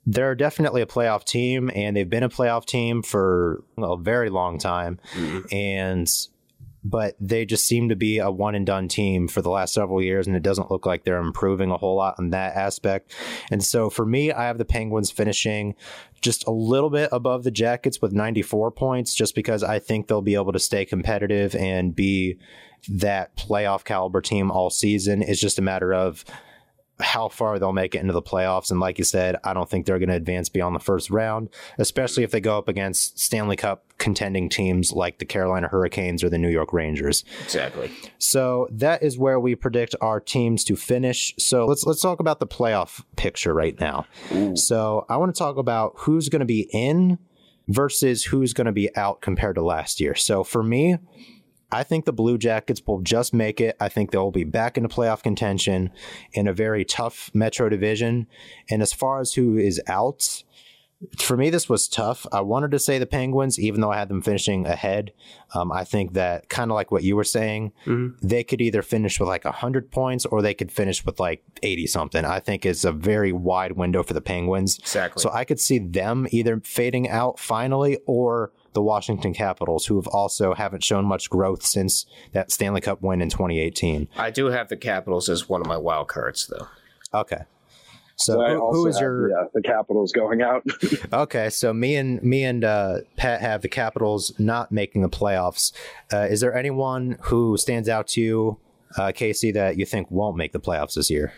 [0.06, 4.58] they're definitely a playoff team and they've been a playoff team for a very long
[4.58, 5.00] time.
[5.14, 5.56] Mm-hmm.
[5.56, 6.12] And
[6.84, 10.02] but they just seem to be a one and done team for the last several
[10.02, 13.14] years and it doesn't look like they're improving a whole lot on that aspect.
[13.52, 15.76] And so for me, I have the Penguins finishing
[16.22, 20.22] just a little bit above the Jackets with 94 points just because I think they'll
[20.22, 22.40] be able to stay competitive and be
[22.90, 25.22] that playoff caliber team all season.
[25.22, 26.26] It's just a matter of
[27.02, 28.72] how far they'll make it into the playoffs.
[28.72, 31.50] And like you said, I don't think they're going to advance beyond the first round,
[31.78, 36.30] especially if they go up against Stanley Cup contending teams like the Carolina Hurricanes or
[36.30, 37.24] the New York Rangers.
[37.44, 37.92] Exactly.
[38.18, 41.34] So that is where we predict our teams to finish.
[41.38, 44.06] So let's let's talk about the playoff picture right now.
[44.56, 47.20] So I want to talk about who's going to be in
[47.68, 50.16] versus who's going to be out compared to last year.
[50.16, 50.98] So for me,
[51.72, 53.78] I think the Blue Jackets will just make it.
[53.80, 55.92] I think they'll be back into playoff contention
[56.34, 58.28] in a very tough Metro division.
[58.70, 60.44] And as far as who is out,
[61.18, 62.28] for me, this was tough.
[62.32, 65.14] I wanted to say the Penguins, even though I had them finishing ahead.
[65.56, 67.72] Um, I think that kind of like what you were saying,
[68.22, 71.88] they could either finish with like 100 points or they could finish with like 80
[71.88, 72.24] something.
[72.24, 74.78] I think it's a very wide window for the Penguins.
[74.78, 75.22] Exactly.
[75.22, 80.08] So I could see them either fading out finally or the Washington Capitals, who have
[80.08, 84.08] also haven't shown much growth since that Stanley Cup win in 2018.
[84.18, 86.68] I do have the Capitals as one of my wild cards, though.
[87.14, 87.44] Okay.
[88.16, 90.64] So I who, who also is have your the, uh, the Capitals going out?
[91.14, 95.74] Okay, so me and me and uh, Pat have the Capitals not making the playoffs.
[96.14, 98.58] Uh, is there anyone who stands out to you,
[98.98, 101.34] uh, Casey, that you think won't make the playoffs this year?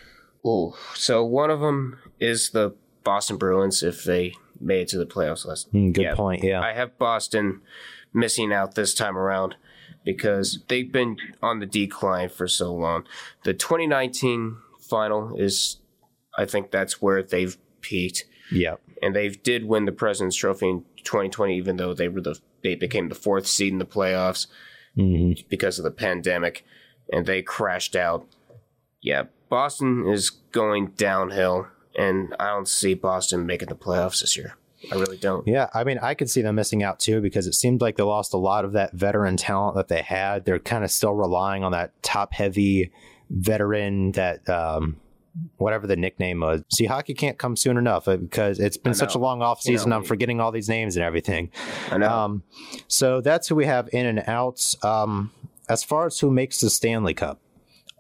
[0.46, 5.06] Oh, So one of them is the Boston Bruins if they made it to the
[5.06, 5.70] playoffs last.
[5.70, 6.16] Hmm, good Yeah.
[6.16, 6.44] point.
[6.44, 7.62] Yeah, I have Boston
[8.14, 9.56] missing out this time around
[10.06, 13.06] because they've been on the decline for so long.
[13.44, 15.78] The 2019 final is,
[16.38, 20.86] I think that's where they've peaked, yeah, and they did win the President's Trophy in
[21.04, 24.48] 2020, even though they were the they became the fourth seed in the playoffs
[24.96, 26.64] hmm because of the pandemic,
[27.12, 28.26] and they crashed out.
[29.02, 34.56] Yeah, Boston is going downhill, and I don't see Boston making the playoffs this year.
[34.92, 35.48] I really don't.
[35.48, 35.70] yeah.
[35.74, 38.34] I mean, I could see them missing out too because it seemed like they lost
[38.34, 40.44] a lot of that veteran talent that they had.
[40.44, 42.92] They're kind of still relying on that top-heavy
[43.30, 44.48] veteran that.
[44.50, 44.98] Um,
[45.58, 46.62] Whatever the nickname was.
[46.72, 49.72] See, hockey can't come soon enough uh, because it's been such a long off You
[49.76, 49.90] season.
[49.90, 51.50] know, I'm forgetting all these names and everything.
[51.90, 52.08] I know.
[52.08, 52.44] Um,
[52.88, 54.62] so that's who we have in and out.
[54.84, 55.32] Um,
[55.68, 57.40] as far as who makes the Stanley Cup,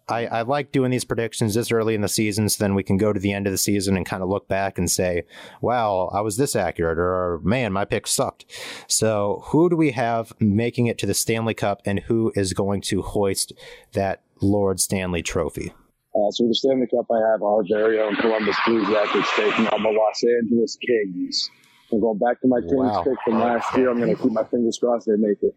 [0.08, 2.98] I, I like doing these predictions this early in the season, so then we can
[2.98, 5.24] go to the end of the season and kind of look back and say,
[5.62, 8.46] "Wow, I was this accurate," or "Man, my pick sucked."
[8.88, 12.82] So, who do we have making it to the Stanley Cup, and who is going
[12.82, 13.54] to hoist
[13.94, 15.72] that Lord Stanley Trophy?
[16.16, 19.82] Uh, so the Stanley Cup, I have our very own Columbus Blue Jackets taking on
[19.82, 21.50] the Los Angeles Kings.
[21.92, 23.04] I'm going back to my Kings Wow.
[23.04, 23.90] pick from last year.
[23.90, 25.56] I'm going to keep my fingers crossed they make it.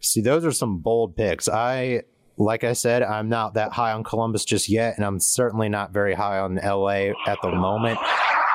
[0.00, 1.48] See, those are some bold picks.
[1.48, 2.04] I,
[2.40, 5.92] like I said, I'm not that high on Columbus just yet, and I'm certainly not
[5.92, 7.98] very high on LA at the moment.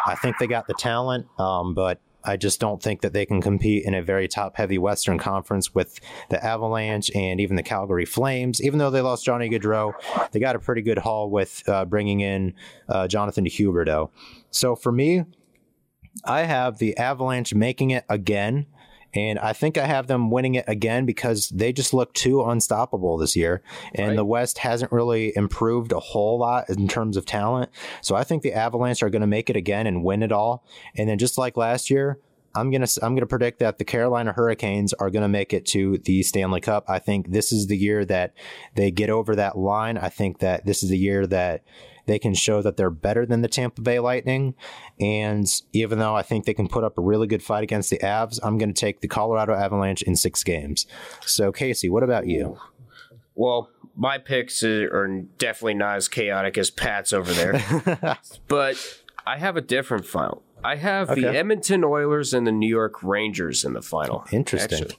[0.08, 3.42] I think they got the talent, um, but I just don't think that they can
[3.42, 8.06] compete in a very top heavy Western Conference with the Avalanche and even the Calgary
[8.06, 8.62] Flames.
[8.62, 9.94] Even though they lost Johnny Gaudreau,
[10.32, 12.56] they got a pretty good haul with uh, bringing in
[12.90, 14.10] uh, Jonathan Huberdeau.
[14.50, 15.26] So for me,
[16.24, 18.66] I have the Avalanche making it again.
[19.16, 23.18] And I think I have them winning it again because they just look too unstoppable
[23.18, 23.62] this year.
[23.94, 24.16] And Right.
[24.16, 27.70] the West hasn't really improved a whole lot in terms of talent.
[28.02, 30.64] So I think the Avalanche are going to make it again and win it all.
[30.98, 32.20] And then just like last year,
[32.58, 36.24] I'm gonna I'm gonna predict that the Carolina Hurricanes are gonna make it to the
[36.24, 36.86] Stanley Cup.
[36.88, 38.34] I think this is the year that
[38.76, 39.98] they get over that line.
[39.98, 41.64] I think that this is the year that
[42.06, 44.56] they can show that they're better than the Tampa Bay Lightning.
[45.00, 47.98] And even though I think they can put up a really good fight against the
[48.00, 50.86] Avs, I'm going to take the Colorado Avalanche in six games.
[51.26, 52.58] So, Casey, what about you?
[53.36, 59.58] Well, my picks are definitely not as chaotic as Pat's over there, but I have
[59.58, 60.44] a different final.
[60.64, 64.26] I have the Edmonton Oilers and the New York Rangers in the final.
[64.32, 64.80] Interesting.
[64.80, 64.98] actually.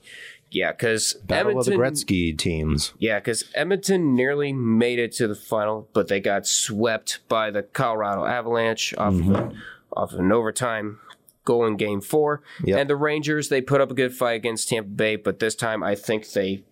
[0.50, 2.94] Yeah, because Battle Edmonton, of the Gretzky teams.
[2.98, 7.62] Yeah, because Edmonton nearly made it to the final, but they got swept by the
[7.62, 9.34] Colorado Avalanche off of, Mm-hmm.
[9.34, 9.52] a,
[10.00, 11.00] off of an overtime
[11.44, 12.42] goal in game four.
[12.64, 12.78] Yep.
[12.78, 15.82] And the Rangers, they put up a good fight against Tampa Bay, but this time
[15.82, 16.64] I think they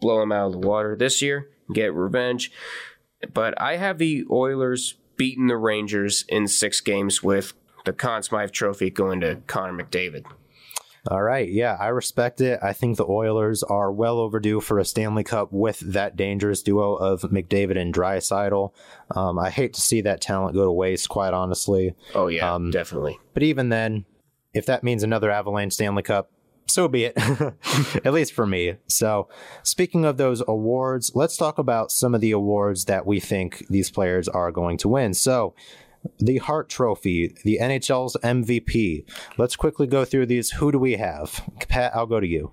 [0.00, 2.50] blow them out of the water this year, and get revenge.
[3.34, 7.52] But I have the Oilers beating the Rangers in six games with
[7.84, 10.24] the Conn Smythe Trophy going to Connor McDavid.
[11.10, 11.48] All right.
[11.48, 12.60] Yeah, I respect it.
[12.62, 16.94] I think the Oilers are well overdue for a Stanley Cup with that dangerous duo
[16.96, 18.72] of McDavid and Draisaitl.
[19.16, 21.94] Um, I hate to see that talent go to waste, quite honestly.
[22.14, 23.18] Oh, yeah, Um, definitely.
[23.32, 24.04] But even then,
[24.52, 26.30] if that means another Avalanche Stanley Cup,
[26.66, 27.14] so be it.
[28.04, 28.74] At least for me.
[28.88, 29.28] So,
[29.62, 33.90] speaking of those awards, let's talk about some of the awards that we think these
[33.90, 35.14] players are going to win.
[35.14, 35.54] So,
[36.18, 39.04] the Hart Trophy, the NHL's MVP.
[39.36, 40.50] Let's quickly go through these.
[40.52, 41.42] Who do we have?
[41.68, 42.52] Pat, I'll go to you.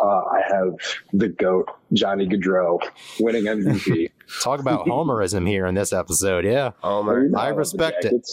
[0.00, 0.74] Uh, I have
[1.12, 2.78] the GOAT, Johnny Gaudreau,
[3.20, 4.10] winning MVP.
[4.40, 6.44] Talk about homerism here in this episode.
[6.44, 7.30] Yeah, Homer.
[7.36, 8.28] I respect it.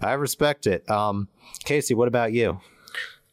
[0.00, 0.88] I respect it.
[0.90, 1.28] Um,
[1.64, 2.60] Casey, what about you?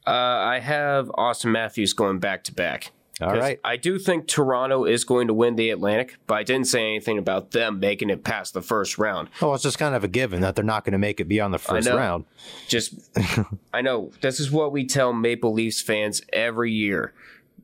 [0.05, 2.91] Uh, I have Auston Matthews going back to back.
[3.21, 3.59] All right.
[3.63, 7.17] I do think Toronto is going to win the Atlantic, but I didn't say anything
[7.17, 9.29] about them making it past the first round.
[9.41, 11.53] Oh, it's just kind of a given that they're not going to make it beyond
[11.53, 12.25] the first round.
[12.67, 12.93] Just,
[13.73, 17.13] I know this is what we tell Maple Leafs fans every year.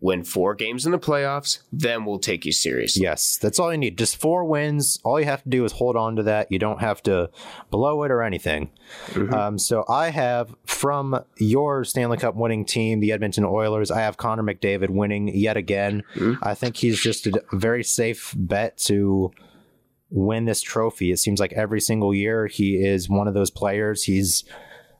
[0.04, 3.04] Win four games in the playoffs, then we'll take you seriously.
[3.04, 3.98] Yes, that's all you need.
[3.98, 5.00] Just four wins.
[5.06, 6.52] All you have to do is hold on to that.
[6.52, 7.30] You don't have to
[7.72, 8.70] blow it or anything.
[9.34, 14.18] Um, so I have from your Stanley Cup winning team, the Edmonton Oilers, I have
[14.18, 16.04] Connor McDavid winning yet again.
[16.42, 19.32] I think he's just a very safe bet to
[20.10, 21.12] win this trophy.
[21.12, 24.04] It seems like every single year he is one of those players.
[24.04, 24.44] He's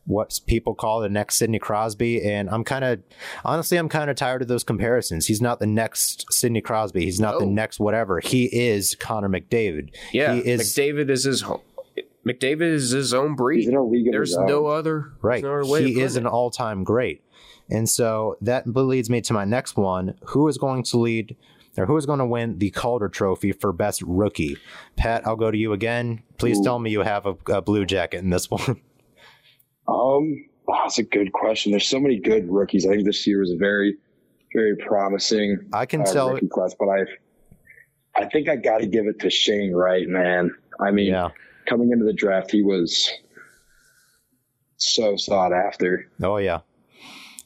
[0.06, 2.22] what people call the next Sidney Crosby.
[2.24, 3.00] And I'm kind of,
[3.46, 5.28] honestly, I'm kind of tired of those comparisons.
[5.28, 7.06] He's not the next Sidney Crosby.
[7.06, 7.50] He's not the Oh.
[7.50, 8.20] next whatever.
[8.20, 9.90] He is Connor McDavid.
[10.12, 11.62] Yeah, He is, McDavid is his home.
[12.26, 13.60] McDavid is his own breed.
[13.62, 14.48] He's in a league of There's his own.
[14.48, 15.42] no other right.
[15.42, 16.22] there's no other way He is it.
[16.22, 17.22] an all time great.
[17.70, 20.16] And so that leads me to my next one.
[20.28, 21.36] Who is going to lead
[21.78, 24.58] or who is going to win the Calder Trophy for best rookie?
[24.96, 26.24] Pat, I'll go to you again.
[26.38, 26.64] Please Ooh.
[26.64, 28.82] tell me you have a, a blue jacket in this one.
[29.88, 31.72] Um, oh, that's a good question.
[31.72, 32.86] There's so many good rookies.
[32.86, 33.96] I think this year was a very,
[34.54, 36.34] very promising I can uh, tell.
[36.34, 37.06] rookie class, but I,
[38.16, 40.52] I think I got to give it to Shane Wright, man.
[40.80, 41.30] I mean, Yeah.
[41.68, 43.10] coming into the draft, he was
[44.78, 46.10] so sought after.
[46.22, 46.60] Oh, yeah.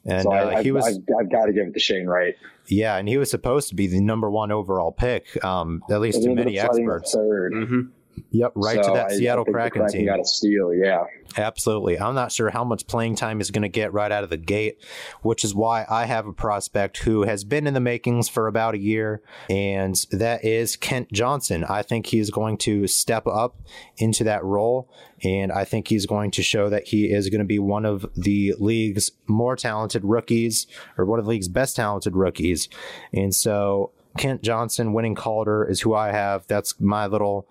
[0.05, 0.85] And so uh, I, he I, was.
[0.87, 2.35] I've, I've got to give it to Shane Wright.
[2.69, 6.21] Yeah, and he was supposed to be the number one overall pick, um, at least
[6.23, 7.13] to many experts.
[7.13, 7.53] Third.
[7.53, 7.89] Mhm.
[8.31, 10.05] Yep, right So to that I- I Seattle think the Kraken team.
[10.05, 11.03] got a steal, yeah.
[11.37, 11.99] Absolutely.
[11.99, 14.37] I'm not sure how much playing time he's going to get right out of the
[14.37, 14.77] gate,
[15.21, 18.73] which is why I have a prospect who has been in the makings for about
[18.75, 21.63] a year, and that is Kent Johnson.
[21.65, 23.57] I think he's going to step up
[23.97, 24.89] into that role,
[25.23, 28.05] and I think he's going to show that he is going to be one of
[28.15, 30.65] the league's more talented rookies,
[30.97, 32.69] or one of the league's best talented rookies.
[33.13, 33.91] And so.
[34.17, 36.45] Kent Johnson winning Calder is who I have.
[36.47, 37.47] That's my little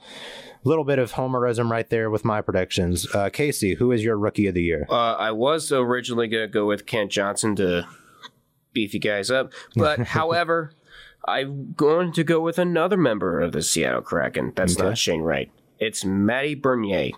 [0.64, 3.06] little bit of homerism right there with my predictions.
[3.14, 4.86] Uh, Casey, who is your rookie of the year?
[4.90, 7.86] Uh, I was originally going to go with Kent Johnson to
[8.72, 10.72] beef you guys up, but however,
[11.24, 14.52] I'm going to go with another member of the Seattle Kraken.
[14.56, 14.88] That's Okay.
[14.88, 15.50] not Shane Wright.
[15.78, 17.12] It's Matty Bernier.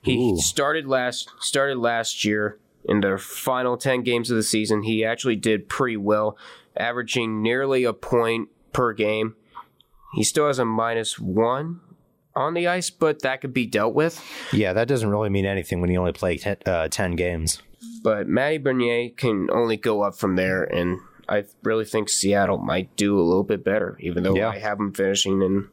[0.00, 0.36] He Ooh.
[0.38, 4.82] started last started last year in the final ten games of the season.
[4.82, 6.38] He actually did pretty well,
[6.76, 9.36] averaging nearly a point per game.
[10.12, 11.80] He still has a minus one
[12.36, 14.22] on the ice, but that could be dealt with.
[14.52, 17.62] Yeah, that doesn't really mean anything when you only play ten, uh, 10 games.
[18.02, 22.94] but Matty Bernier can only go up from there, and I really think Seattle might
[22.96, 24.50] do a little bit better, even though Yeah.
[24.50, 25.68] I have them finishing in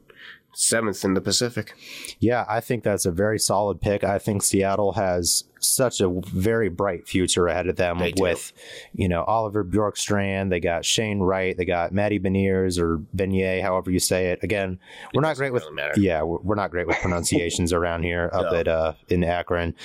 [0.53, 1.73] seventh in the Pacific.
[2.19, 4.03] Yeah, I think that's a very solid pick.
[4.03, 8.24] I think Seattle has such a very bright future ahead of them They do.
[8.24, 8.52] with,
[8.93, 10.50] you know, Oliver Bjorkstrand.
[10.50, 11.56] They got Shane Wright.
[11.56, 14.39] They got Maddie Beniers or Benier, however you say it.
[14.43, 14.80] Again,
[15.13, 15.93] we're not great with matter.
[16.00, 18.58] yeah, we're, we're not great with pronunciations around here up No.
[18.58, 19.76] at uh in Akron.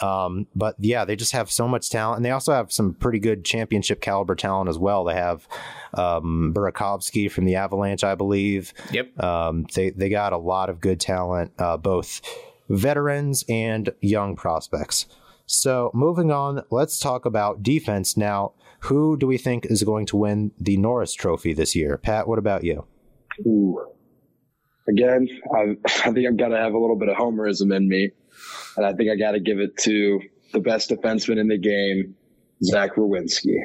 [0.00, 3.18] Um, but yeah, they just have so much talent, and they also have some pretty
[3.18, 5.04] good championship caliber talent as well.
[5.04, 5.46] They have
[5.94, 8.74] um, Burakovsky from the Avalanche, I believe.
[8.92, 9.20] Yep.
[9.22, 12.20] Um, they they got a lot of good talent, uh, both
[12.68, 15.06] veterans and young prospects.
[15.46, 18.52] So moving on, let's talk about defense now.
[18.80, 21.98] Who do we think is going to win the Norris Trophy this year?
[21.98, 22.86] Pat, what about you?
[23.46, 23.80] Ooh.
[24.88, 28.10] Again, I, I think I've got to have a little bit of homerism in me.
[28.76, 30.20] And I think I got to give it to
[30.52, 32.14] the best defenseman in the game,
[32.62, 33.56] Zach Werenski.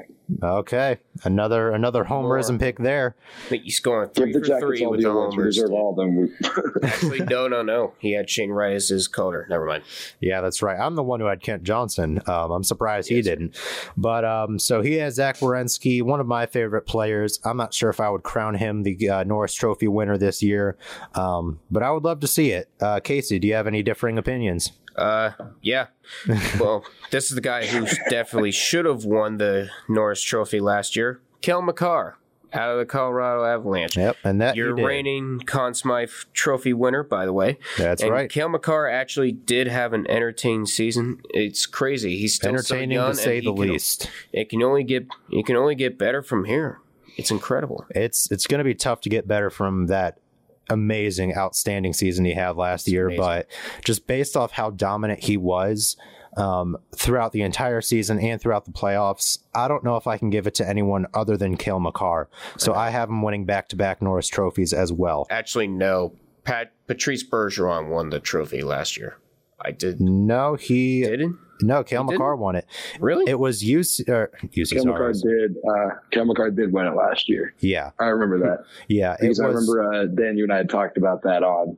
[0.44, 3.16] Okay, another another homerism pick there.
[3.46, 5.36] I think he's going three Give the for Jackets three all with the the awards.
[5.36, 5.56] Homers.
[5.56, 6.36] deserve all of them.
[6.84, 7.94] Actually, no, no, no.
[7.98, 9.48] He had Shane Wright as his Calder.
[9.50, 9.84] Never mind.
[10.20, 10.80] Yeah, that's right.
[10.80, 12.22] I'm the one who had Kent Johnson.
[12.28, 13.58] Um, I'm surprised he didn't.
[13.98, 17.40] But um, so he has Zach Werenski, one of my favorite players.
[17.44, 20.78] I'm not sure if I would crown him the uh, Norris Trophy winner this year,
[21.16, 22.70] um, but I would love to see it.
[22.80, 24.74] Uh, Casey, do you have any differing opinions?
[24.96, 25.32] Uh,
[25.62, 25.88] yeah.
[26.60, 31.22] well, this is the guy who definitely should have won the Norris Trophy last year.
[31.42, 32.18] Cale Makar
[32.54, 33.96] out of the Colorado Avalanche.
[33.96, 37.58] Yep, and that Your reigning Conn Smythe Trophy winner, by the way.
[37.78, 38.30] That's and right.
[38.30, 41.22] Cale Makar actually did have an entertaining season.
[41.30, 42.18] It's crazy.
[42.18, 44.10] He's still so Entertaining young, to say he the can- least.
[44.34, 46.80] It can only get it can only get better from here.
[47.18, 47.86] It's incredible.
[47.92, 50.20] It's it's going to be tough to get better from that
[50.70, 53.08] amazing, outstanding season he had last year.
[53.08, 53.24] amazing.
[53.24, 53.48] But
[53.84, 55.98] just based off how dominant he was
[56.38, 60.30] um, throughout the entire season and throughout the playoffs, I don't know if I can
[60.30, 62.30] give it to anyone other than Cale Makar.
[62.58, 65.28] So I have him winning back to back Norris trophies as well.
[65.30, 66.14] Actually, no.
[66.44, 69.18] Pat Patrice Bergeron won the trophy last year.
[69.62, 70.00] I did.
[70.00, 72.66] No, he Didn't no Kale He McCarr won it.
[73.00, 73.30] really?
[73.30, 75.58] It was UC or UC Cale Makar did.
[75.68, 77.54] Uh, Cale Makar did win it last year.
[77.60, 79.14] Yeah, I remember that yeah.
[79.14, 81.78] It because was, I remember uh, Dan, you and I had talked about that on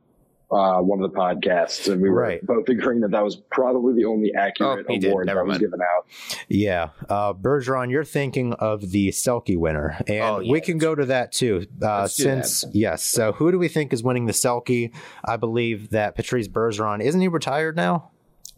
[0.52, 2.46] uh, one of the podcasts, and we were Right.
[2.46, 5.58] both agreeing that that was probably the only accurate Oh, he award Never that was
[5.58, 6.06] given out.
[6.48, 10.94] Yeah, uh, Bergeron, you're thinking of the Selke winner, and Oh, yeah, we can go
[10.94, 11.66] to that too.
[11.82, 14.92] Uh, Let's do since yes, so who do we think is winning the Selke?
[15.24, 18.10] I believe that Patrice Bergeron isn't he retired now?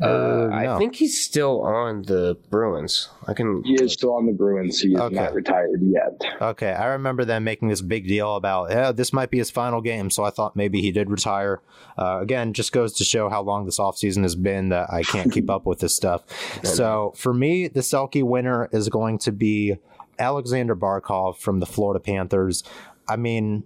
[0.02, 3.08] Uh, Or I think he's still on the Bruins.
[3.28, 3.62] I can.
[3.62, 4.80] He is still on the Bruins.
[4.80, 5.14] He is Okay.
[5.14, 6.20] not retired yet.
[6.42, 9.80] Okay, I remember them making this big deal about yeah, this might be his final
[9.80, 11.60] game, so I thought maybe he did retire.
[11.96, 15.30] Uh, again, just goes to show how long this offseason has been that I can't
[15.32, 16.22] keep up with this stuff.
[16.64, 19.76] So for me, the Selke winner is going to be
[20.18, 22.64] Alexander Barkov from the Florida Panthers.
[23.08, 23.64] I mean,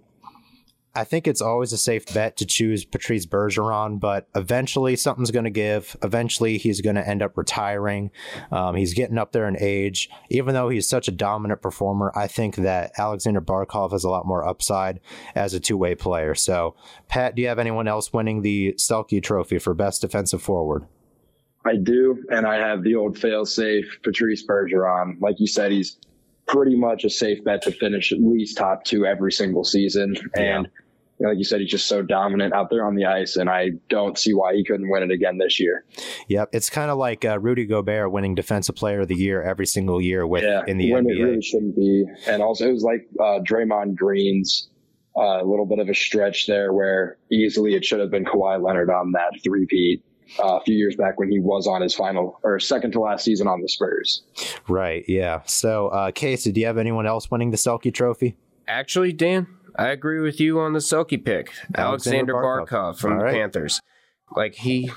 [0.95, 5.45] I think it's always a safe bet to choose Patrice Bergeron, but eventually something's going
[5.45, 5.95] to give.
[6.01, 8.09] Eventually, he's going to end up retiring.
[8.51, 10.09] Um, he's getting up there in age.
[10.29, 14.25] Even though he's such a dominant performer, I think that Alexander Barkov has a lot
[14.25, 14.99] more upside
[15.35, 16.33] as a two way player.
[16.33, 16.75] So,
[17.07, 20.85] Pat, do you have anyone else winning the Selke Trophy for best defensive forward?
[21.65, 25.19] I do, and I have the old fail-safe Patrice Bergeron.
[25.21, 25.97] Like you said, he's
[26.49, 30.15] pretty much a safe bet to finish at least top two every single season.
[30.33, 30.67] And
[31.19, 33.49] you know, like you said, he's just so dominant out there on the ice, and
[33.49, 35.83] I don't see why he couldn't win it again this year.
[36.29, 39.65] Yep, it's kind of like uh, Rudy Gobert winning Defensive Player of the Year every
[39.65, 41.11] single year with yeah, in the when NBA.
[41.11, 42.05] it really shouldn't be.
[42.25, 44.69] And also, it was like uh, Draymond Green's
[45.17, 48.63] uh, a little bit of a stretch there, where easily it should have been Kawhi
[48.63, 50.01] Leonard on that three-peat.
[50.37, 53.23] Uh, a few years back when he was on his final or second to last
[53.25, 54.21] season on the Spurs.
[54.67, 55.41] Right, yeah.
[55.45, 58.35] So, uh, Casey, do you have anyone else winning the Selke Trophy?
[58.67, 61.51] Actually, Dan, I agree with you on the Selke pick.
[61.75, 62.67] Alexander Alexander, Barkov.
[62.67, 63.33] Barkov, from All the right.
[63.33, 63.81] Panthers.
[64.35, 64.91] Like he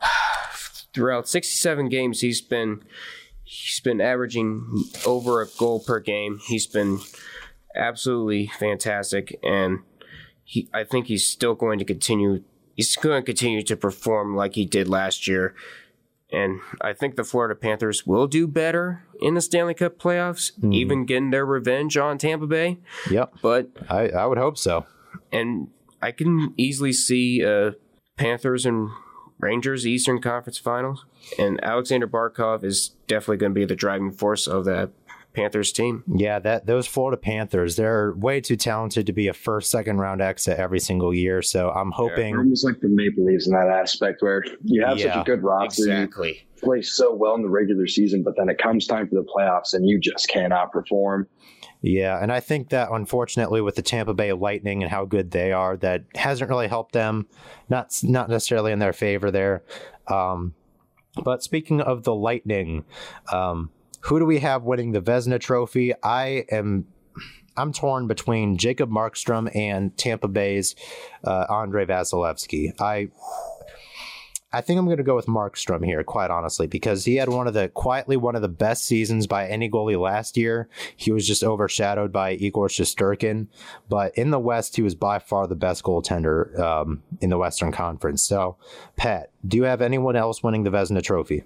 [0.94, 2.82] throughout 67 games he's been
[3.42, 6.38] he's been averaging over a goal per game.
[6.46, 7.00] He's been
[7.74, 9.80] absolutely fantastic and
[10.44, 12.42] he I think he's still going to continue
[12.80, 15.54] he's going to continue to perform like he did last year.
[16.32, 21.04] And I think the Florida Panthers will do better in the Stanley Cup playoffs, even
[21.04, 22.78] getting their revenge on Tampa Bay.
[23.10, 24.86] Yep, But I, I would hope so.
[25.32, 25.68] and
[26.00, 27.72] I can easily see uh,
[28.16, 28.88] Panthers and
[29.38, 31.04] Rangers Eastern Conference Finals,
[31.38, 34.90] and Alexander Barkov is definitely going to be the driving force of that
[35.32, 36.02] Panthers team.
[36.06, 40.20] Yeah, that those Florida Panthers, they're way too talented to be a first, second round
[40.20, 41.42] exit every single year.
[41.42, 42.36] So I'm hoping.
[42.36, 46.08] almost like the Maple Leafs in that aspect, where you have such a good roster,
[46.22, 49.24] you play so well in the regular season, but then it comes time for the
[49.24, 51.26] playoffs and you just cannot perform.
[51.82, 55.52] Yeah, and I think that unfortunately with the Tampa Bay Lightning and how good they
[55.52, 57.26] are, that hasn't really helped them.
[57.68, 59.62] Not not necessarily in their favor there.
[60.08, 60.54] Um,
[61.24, 62.84] but speaking of the Lightning,
[63.32, 63.70] um,
[64.00, 65.92] who do we have winning the Vezina Trophy?
[66.02, 66.86] I am.
[67.56, 70.76] I'm torn between Jacob Markstrom and Tampa Bay's
[71.24, 72.80] uh, Andrei Vasilevskiy.
[72.80, 73.10] I
[74.52, 77.46] I think I'm going to go with Markstrom here, quite honestly, because he had one
[77.46, 80.68] of the quietly one of the best seasons by any goalie last year.
[80.96, 83.46] He was just overshadowed by Igor Shesterkin,
[83.88, 87.70] but in the West, he was by far the best goaltender um, in the Western
[87.70, 88.24] Conference.
[88.24, 88.56] So,
[88.96, 91.44] Pat, do you have anyone else winning the Vezina Trophy?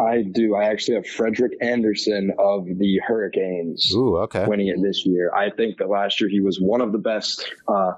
[0.00, 0.54] I do.
[0.54, 4.46] I actually have Frederik Andersen of the Hurricanes Ooh, okay.
[4.46, 5.30] winning it this year.
[5.34, 7.92] I think that last year he was one of the best uh,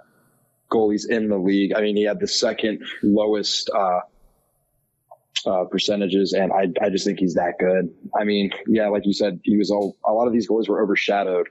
[0.70, 1.72] goalies in the league.
[1.74, 4.00] I mean, he had the second lowest uh,
[5.46, 7.92] uh, percentages, and I, I just think he's that good.
[8.18, 10.82] I mean, yeah, like you said, he was all, a lot of these goalies were
[10.82, 11.48] overshadowed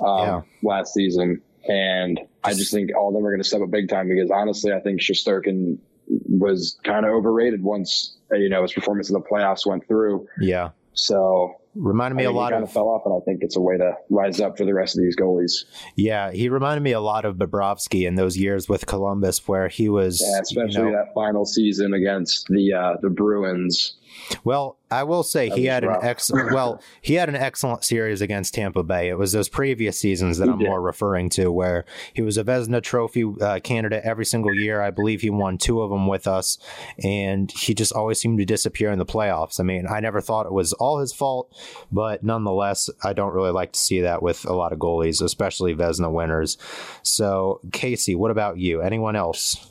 [0.00, 0.40] um, Yeah.
[0.62, 3.88] last season, and I just think all of them are going to step up big
[3.88, 5.78] time because honestly, I think Shesterkin
[6.08, 10.26] was kind of overrated once uh, you know his performance in the playoffs went through.
[10.40, 10.70] Yeah.
[10.94, 13.18] So Reminded I me a think he lot kind of of fell off, and I
[13.24, 15.64] think it's a way to rise up for the rest of these goalies.
[15.96, 16.30] yeah.
[16.30, 20.20] He reminded me a lot of Bobrovsky in those years with Columbus, where he was,
[20.20, 23.96] Yeah, you especially know- that final season against the uh, the Bruins.
[24.44, 26.52] Well, I will say That he had an excellent.
[26.54, 29.08] Well, he had an excellent series against Tampa Bay.
[29.08, 30.68] It was those previous seasons that He I'm did.
[30.68, 34.80] more referring to, where he was a Vezina Trophy uh, candidate every single year.
[34.80, 36.58] I believe he won two of them with us,
[37.02, 39.58] and he just always seemed to disappear in the playoffs.
[39.58, 41.52] I mean, I never thought it was all his fault,
[41.90, 45.74] but nonetheless, I don't really like to see that with a lot of goalies, especially
[45.74, 46.56] Vezina winners.
[47.02, 48.80] So, Casey, what about you?
[48.80, 49.70] Anyone else?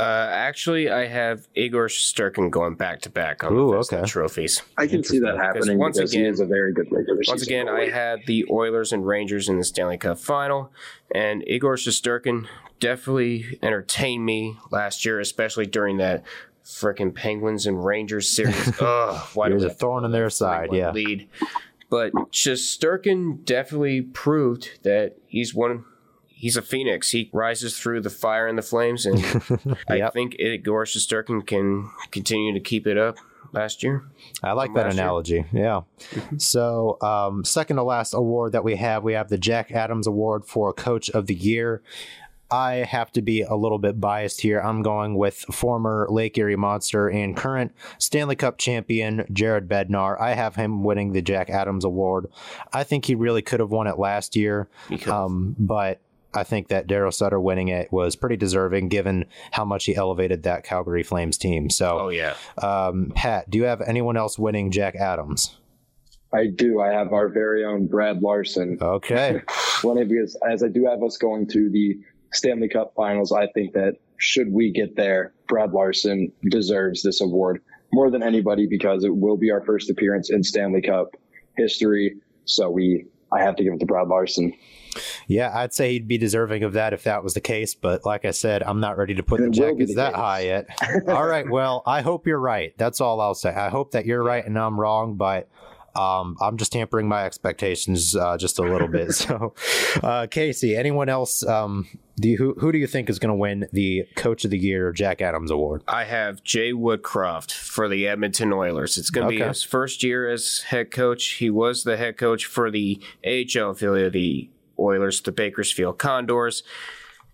[0.00, 4.02] Uh, actually, I have Igor Sturkin going back to back on Ooh, the okay.
[4.06, 4.62] trophies.
[4.78, 7.42] I can see that happening once because he again- is a very good regular Once
[7.42, 7.92] again, I goalie.
[7.92, 10.72] had the Oilers and Rangers in the Stanley Cup final,
[11.14, 12.46] and Igor Shesterkin
[12.80, 16.24] definitely entertained me last year, especially during that
[16.64, 18.72] freaking Penguins and Rangers series.
[18.80, 20.92] Ugh, why He was a thorn in their side, yeah.
[20.92, 21.28] Lead?
[21.90, 25.84] But Shesterkin definitely proved that he's one.
[26.40, 27.10] He's a phoenix.
[27.10, 29.18] He rises through the fire and the flames, and
[29.88, 30.12] I Yep.
[30.14, 33.18] think Igor Shesterkin can continue to keep it up.
[33.52, 34.04] Last year,
[34.44, 35.02] I like that last year.
[35.02, 35.44] analogy.
[35.52, 35.80] Yeah.
[36.38, 40.44] So, um, second to last award that we have, we have the Jack Adams Award
[40.46, 41.82] for Coach of the Year.
[42.52, 44.60] I have to be a little bit biased here.
[44.60, 50.20] I'm going with former Lake Erie Monster and current Stanley Cup champion Jared Bednar.
[50.20, 52.26] I have him winning the Jack Adams Award.
[52.72, 54.68] I think he really could have won it last year,
[55.08, 56.00] um, but
[56.32, 60.44] I think that Daryl Sutter winning it was pretty deserving given how much he elevated
[60.44, 61.70] that Calgary Flames team.
[61.70, 65.56] So, oh yeah, um, Pat, do you have anyone else winning Jack Adams?
[66.32, 66.80] I do.
[66.80, 68.78] I have our very own Brad Larsen.
[68.80, 69.42] Okay.
[69.82, 71.98] One because as I do have us going to the
[72.32, 77.62] Stanley Cup Finals, I think that should we get there, Brad Larsen deserves this award
[77.92, 81.16] more than anybody because it will be our first appearance in Stanley Cup
[81.56, 82.16] history.
[82.44, 84.52] So we, I have to give it to Brad Larsen.
[85.26, 87.74] Yeah, I'd say he'd be deserving of that if that was the case.
[87.74, 89.96] But like I said, I'm not ready to put the It will be jackets the
[89.96, 90.20] that case.
[90.20, 90.68] high yet.
[91.08, 91.48] all right.
[91.48, 92.76] Well, I hope you're right.
[92.78, 93.50] That's all I'll say.
[93.50, 95.48] I hope that you're right and I'm wrong, but
[95.96, 99.08] um, I'm just tampering my expectations uh, just a little bit.
[99.12, 99.54] So,
[100.02, 101.44] uh, Casey, anyone else?
[101.44, 101.88] Um,
[102.20, 104.58] do you, who, who do you think is going to win the Coach of the
[104.58, 105.82] Year Jack Adams Award?
[105.88, 108.98] I have Jay Woodcroft for the Edmonton Oilers.
[108.98, 111.24] It's going to be his first year as head coach.
[111.32, 114.48] He was the head coach for the AHL affiliate the
[114.80, 116.62] Oilers, the Bakersfield Condors.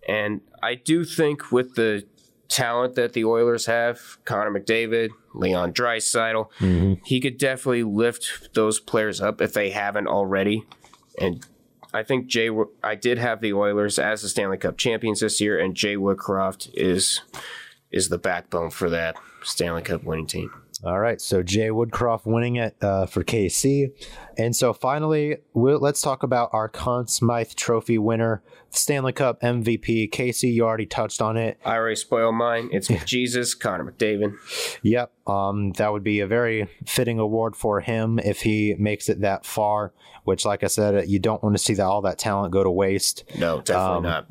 [0.09, 2.07] And I do think with the
[2.49, 6.95] talent that the Oilers have, Connor McDavid, Leon Draisaitl, mm-hmm.
[7.05, 10.65] he could definitely lift those players up if they haven't already.
[11.21, 11.45] And
[11.93, 12.51] I think Jay,
[12.83, 16.71] I did have the Oilers as the Stanley Cup champions this year, and Jay Woodcroft
[16.75, 17.23] is
[17.93, 20.51] is the backbone for that Stanley Cup winning team.
[20.85, 23.93] All right, so Jay Woodcroft winning it uh, for Casey,
[24.37, 30.11] and so finally, we'll, let's talk about our Conn Smythe Trophy winner, Stanley Cup MVP.
[30.13, 31.59] Casey, you already touched on it.
[31.65, 32.69] I already spoiled mine.
[32.73, 34.35] It's Jesus Connor McDavid.
[34.83, 39.21] Yep, um, that would be a very fitting award for him if he makes it
[39.23, 39.93] that far.
[40.25, 42.71] Which, like I said, you don't want to see that all that talent go to
[42.71, 43.25] waste.
[43.39, 44.27] No, definitely Um, not.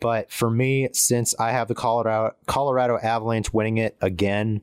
[0.00, 4.62] But for me, since I have the Colorado Colorado Avalanche winning it again,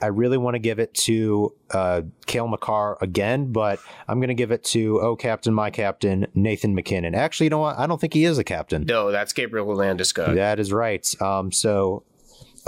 [0.00, 3.52] I really want to give it to uh, Cale Makar again.
[3.52, 3.78] But
[4.08, 7.14] I'm going to give it to oh captain, my captain, Nathan MacKinnon.
[7.14, 7.78] Actually, you know what?
[7.78, 8.84] I don't think he is a captain.
[8.86, 10.34] No, that's Gabriel Landeskog.
[10.34, 11.06] That is right.
[11.20, 12.04] Um, so.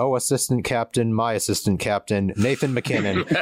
[0.02, 3.24] Oh, assistant captain, my assistant captain, Nathan MacKinnon.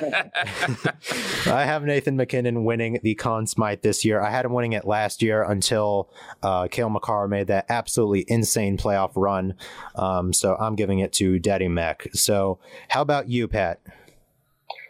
[1.47, 4.21] I have Nathan MacKinnon winning the Conn Smythe this year.
[4.21, 6.11] I had him winning it last year until
[6.43, 9.55] uh, Cale Makar made that absolutely insane playoff run.
[9.95, 12.09] Um, so I'm giving it to Daddy Mac.
[12.13, 12.59] So
[12.89, 13.81] how about you, Pat?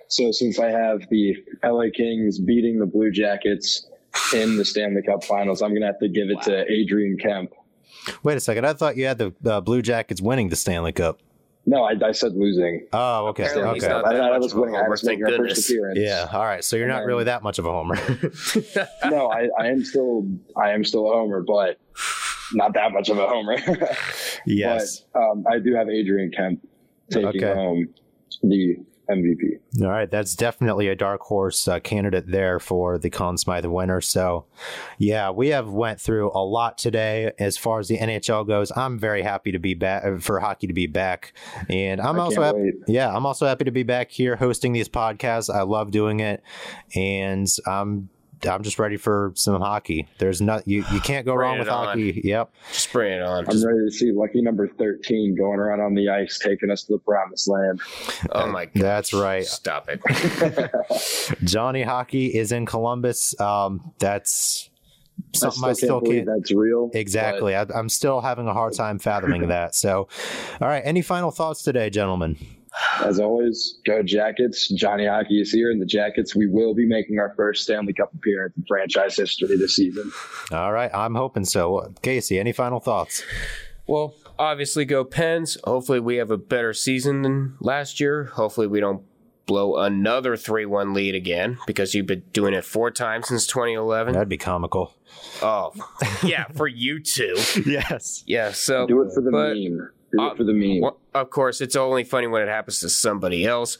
[0.09, 3.87] So since I have the LA Kings beating the Blue Jackets
[4.35, 7.53] in the Stanley Cup Finals, I'm going to have to give it to Adrian Kempe.
[8.25, 8.67] Wait a second.
[8.67, 11.21] I thought you had the uh, Blue Jackets winning the Stanley Cup.
[11.67, 12.87] No, I, I said losing.
[12.93, 13.45] Oh, okay.
[13.45, 13.89] Apparently Okay.
[13.89, 14.77] not I, that I was of a winning.
[14.77, 15.99] I was making thank our first appearance.
[16.01, 16.27] Yeah.
[16.33, 16.65] All right.
[16.65, 17.97] So you're not really that much of a homer.
[19.11, 21.79] no, I, I am still I am still a homer, but
[22.55, 23.57] not that much of a homer.
[24.47, 25.05] yes.
[25.13, 26.61] But um, I do have Adrian Kempe
[27.11, 27.55] taking Okay.
[27.55, 27.89] home
[28.43, 28.77] the
[29.11, 29.83] MVP.
[29.83, 34.01] All right, that's definitely a dark horse uh, candidate there for the Conn Smythe winner.
[34.01, 34.47] So,
[34.99, 38.73] yeah, we have went through a lot today as far as the NHL goes.
[38.77, 41.33] I'm very happy to be back for hockey to be back,
[41.69, 42.59] and I'm I also happy.
[42.59, 42.75] wait.
[42.87, 45.55] Yeah, I'm also happy to be back here hosting these podcasts.
[45.55, 46.43] I love doing it,
[46.95, 48.09] and I'm
[48.47, 50.09] I'm just ready for some hockey.
[50.19, 51.87] There's not you you can't go wrong it with on.
[51.87, 52.21] hockey.
[52.25, 52.53] Yep.
[52.73, 53.45] Just bring it on.
[53.47, 56.85] I'm Just, ready to see lucky number 13 going around on the ice, taking us
[56.85, 57.81] to the promised land.
[58.33, 58.83] oh my god.
[58.83, 59.45] That's right.
[59.45, 61.39] Stop it.
[61.45, 63.39] Johnny Hockey is in Columbus.
[63.41, 64.71] Um, that's
[65.35, 66.27] something I still can't can't.
[66.39, 66.91] that's real.
[66.95, 67.55] Exactly.
[67.55, 69.75] I, I'm still having a hard time fathoming that.
[69.75, 70.09] So,
[70.61, 70.83] all right.
[70.85, 72.37] Any final thoughts today, gentlemen?
[72.99, 74.69] But As always, go Jackets.
[74.69, 78.13] Johnny Hockey is here, and the Jackets, we will be making our first Stanley Cup
[78.15, 80.11] appearance in franchise history this season.
[80.53, 80.91] All right.
[80.95, 81.93] I'm hoping so.
[82.03, 83.23] Casey, any final thoughts?
[83.87, 85.57] Well, obviously go Pens.
[85.65, 88.25] Hopefully we have a better season than last year.
[88.27, 89.03] Hopefully we don't
[89.47, 94.13] blow another 3-1 lead again because you've been doing it four times since 2011.
[94.13, 94.95] That'd be comical.
[95.43, 95.73] Oh,
[96.23, 97.35] yeah, for you two.
[97.67, 98.23] Yes.
[98.29, 99.91] Yeah, so Do it for the but- meme.
[100.13, 100.81] Do uh, it for the meme.
[100.81, 103.79] Well, of course, it's only funny when it happens to somebody else.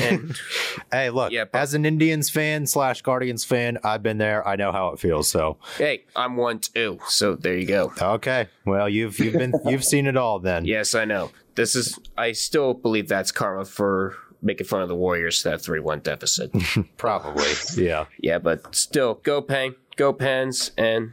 [0.00, 0.36] and
[0.92, 1.32] Hey, look.
[1.32, 4.46] Yeah, but- as an Indians fan slash Guardians fan, I've been there.
[4.46, 5.28] I know how it feels.
[5.28, 6.98] So, hey, I'm one too.
[7.08, 7.92] So there you go.
[8.00, 8.48] okay.
[8.64, 10.64] Well, you've you've been you've seen it all then.
[10.64, 11.30] Yes, I know.
[11.54, 11.98] This is.
[12.16, 16.52] I still believe that's karma for making fun of the Warriors that three-one deficit.
[16.96, 17.48] Probably.
[17.76, 18.04] Yeah.
[18.20, 21.10] yeah, but still, go Peng, go Pens, and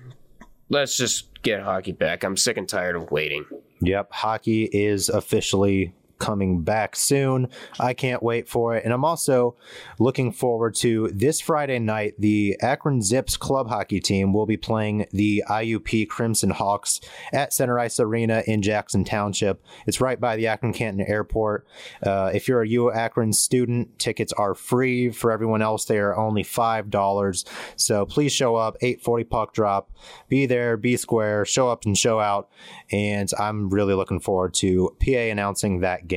[0.70, 2.24] let's just get hockey back.
[2.24, 3.46] I'm sick and tired of waiting.
[3.86, 5.94] Yep, hockey is officially
[6.24, 7.50] coming back soon.
[7.82, 8.86] I can't wait for it.
[8.86, 9.58] And I'm also
[10.00, 12.14] looking forward to this Friday night.
[12.18, 17.02] The Akron Zips club hockey team will be playing the IUP Crimson Hawks
[17.34, 19.66] at Center Ice Arena in Jackson Township.
[19.86, 21.68] It's right by the Akron Canton Airport.
[22.02, 25.12] Uh, if you're a U Akron student, tickets are free.
[25.12, 27.50] For everyone else, they are only $5.
[27.76, 29.92] So please show up, 840 puck drop.
[30.30, 32.50] Be there, be square, show up and show out.
[32.94, 36.12] And I'm really looking forward to PA announcing that game.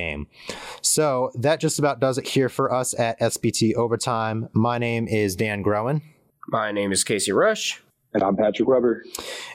[0.80, 4.48] So that just about does it here for us at SPT Overtime.
[4.52, 6.02] My name is Dan Groen.
[6.48, 7.82] My name is Casey Rush.
[8.16, 9.04] And I'm Patrick Weber.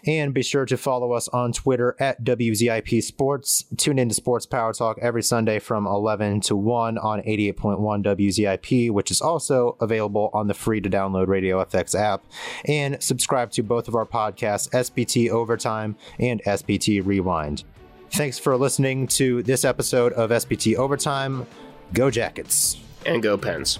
[0.05, 3.65] And be sure to follow us on Twitter at WZIP Sports.
[3.75, 9.09] Tune into Sports Power Talk every Sunday from 11 to 1 on 88.1 WZIP, which
[9.09, 12.23] is also available on the free to download Radio FX app.
[12.65, 17.63] And subscribe to both of our podcasts, SPT Overtime and SPT Rewind.
[18.11, 21.47] Thanks for listening to this episode of SPT Overtime.
[21.93, 22.77] Go Jackets.
[23.05, 23.79] And go Pens.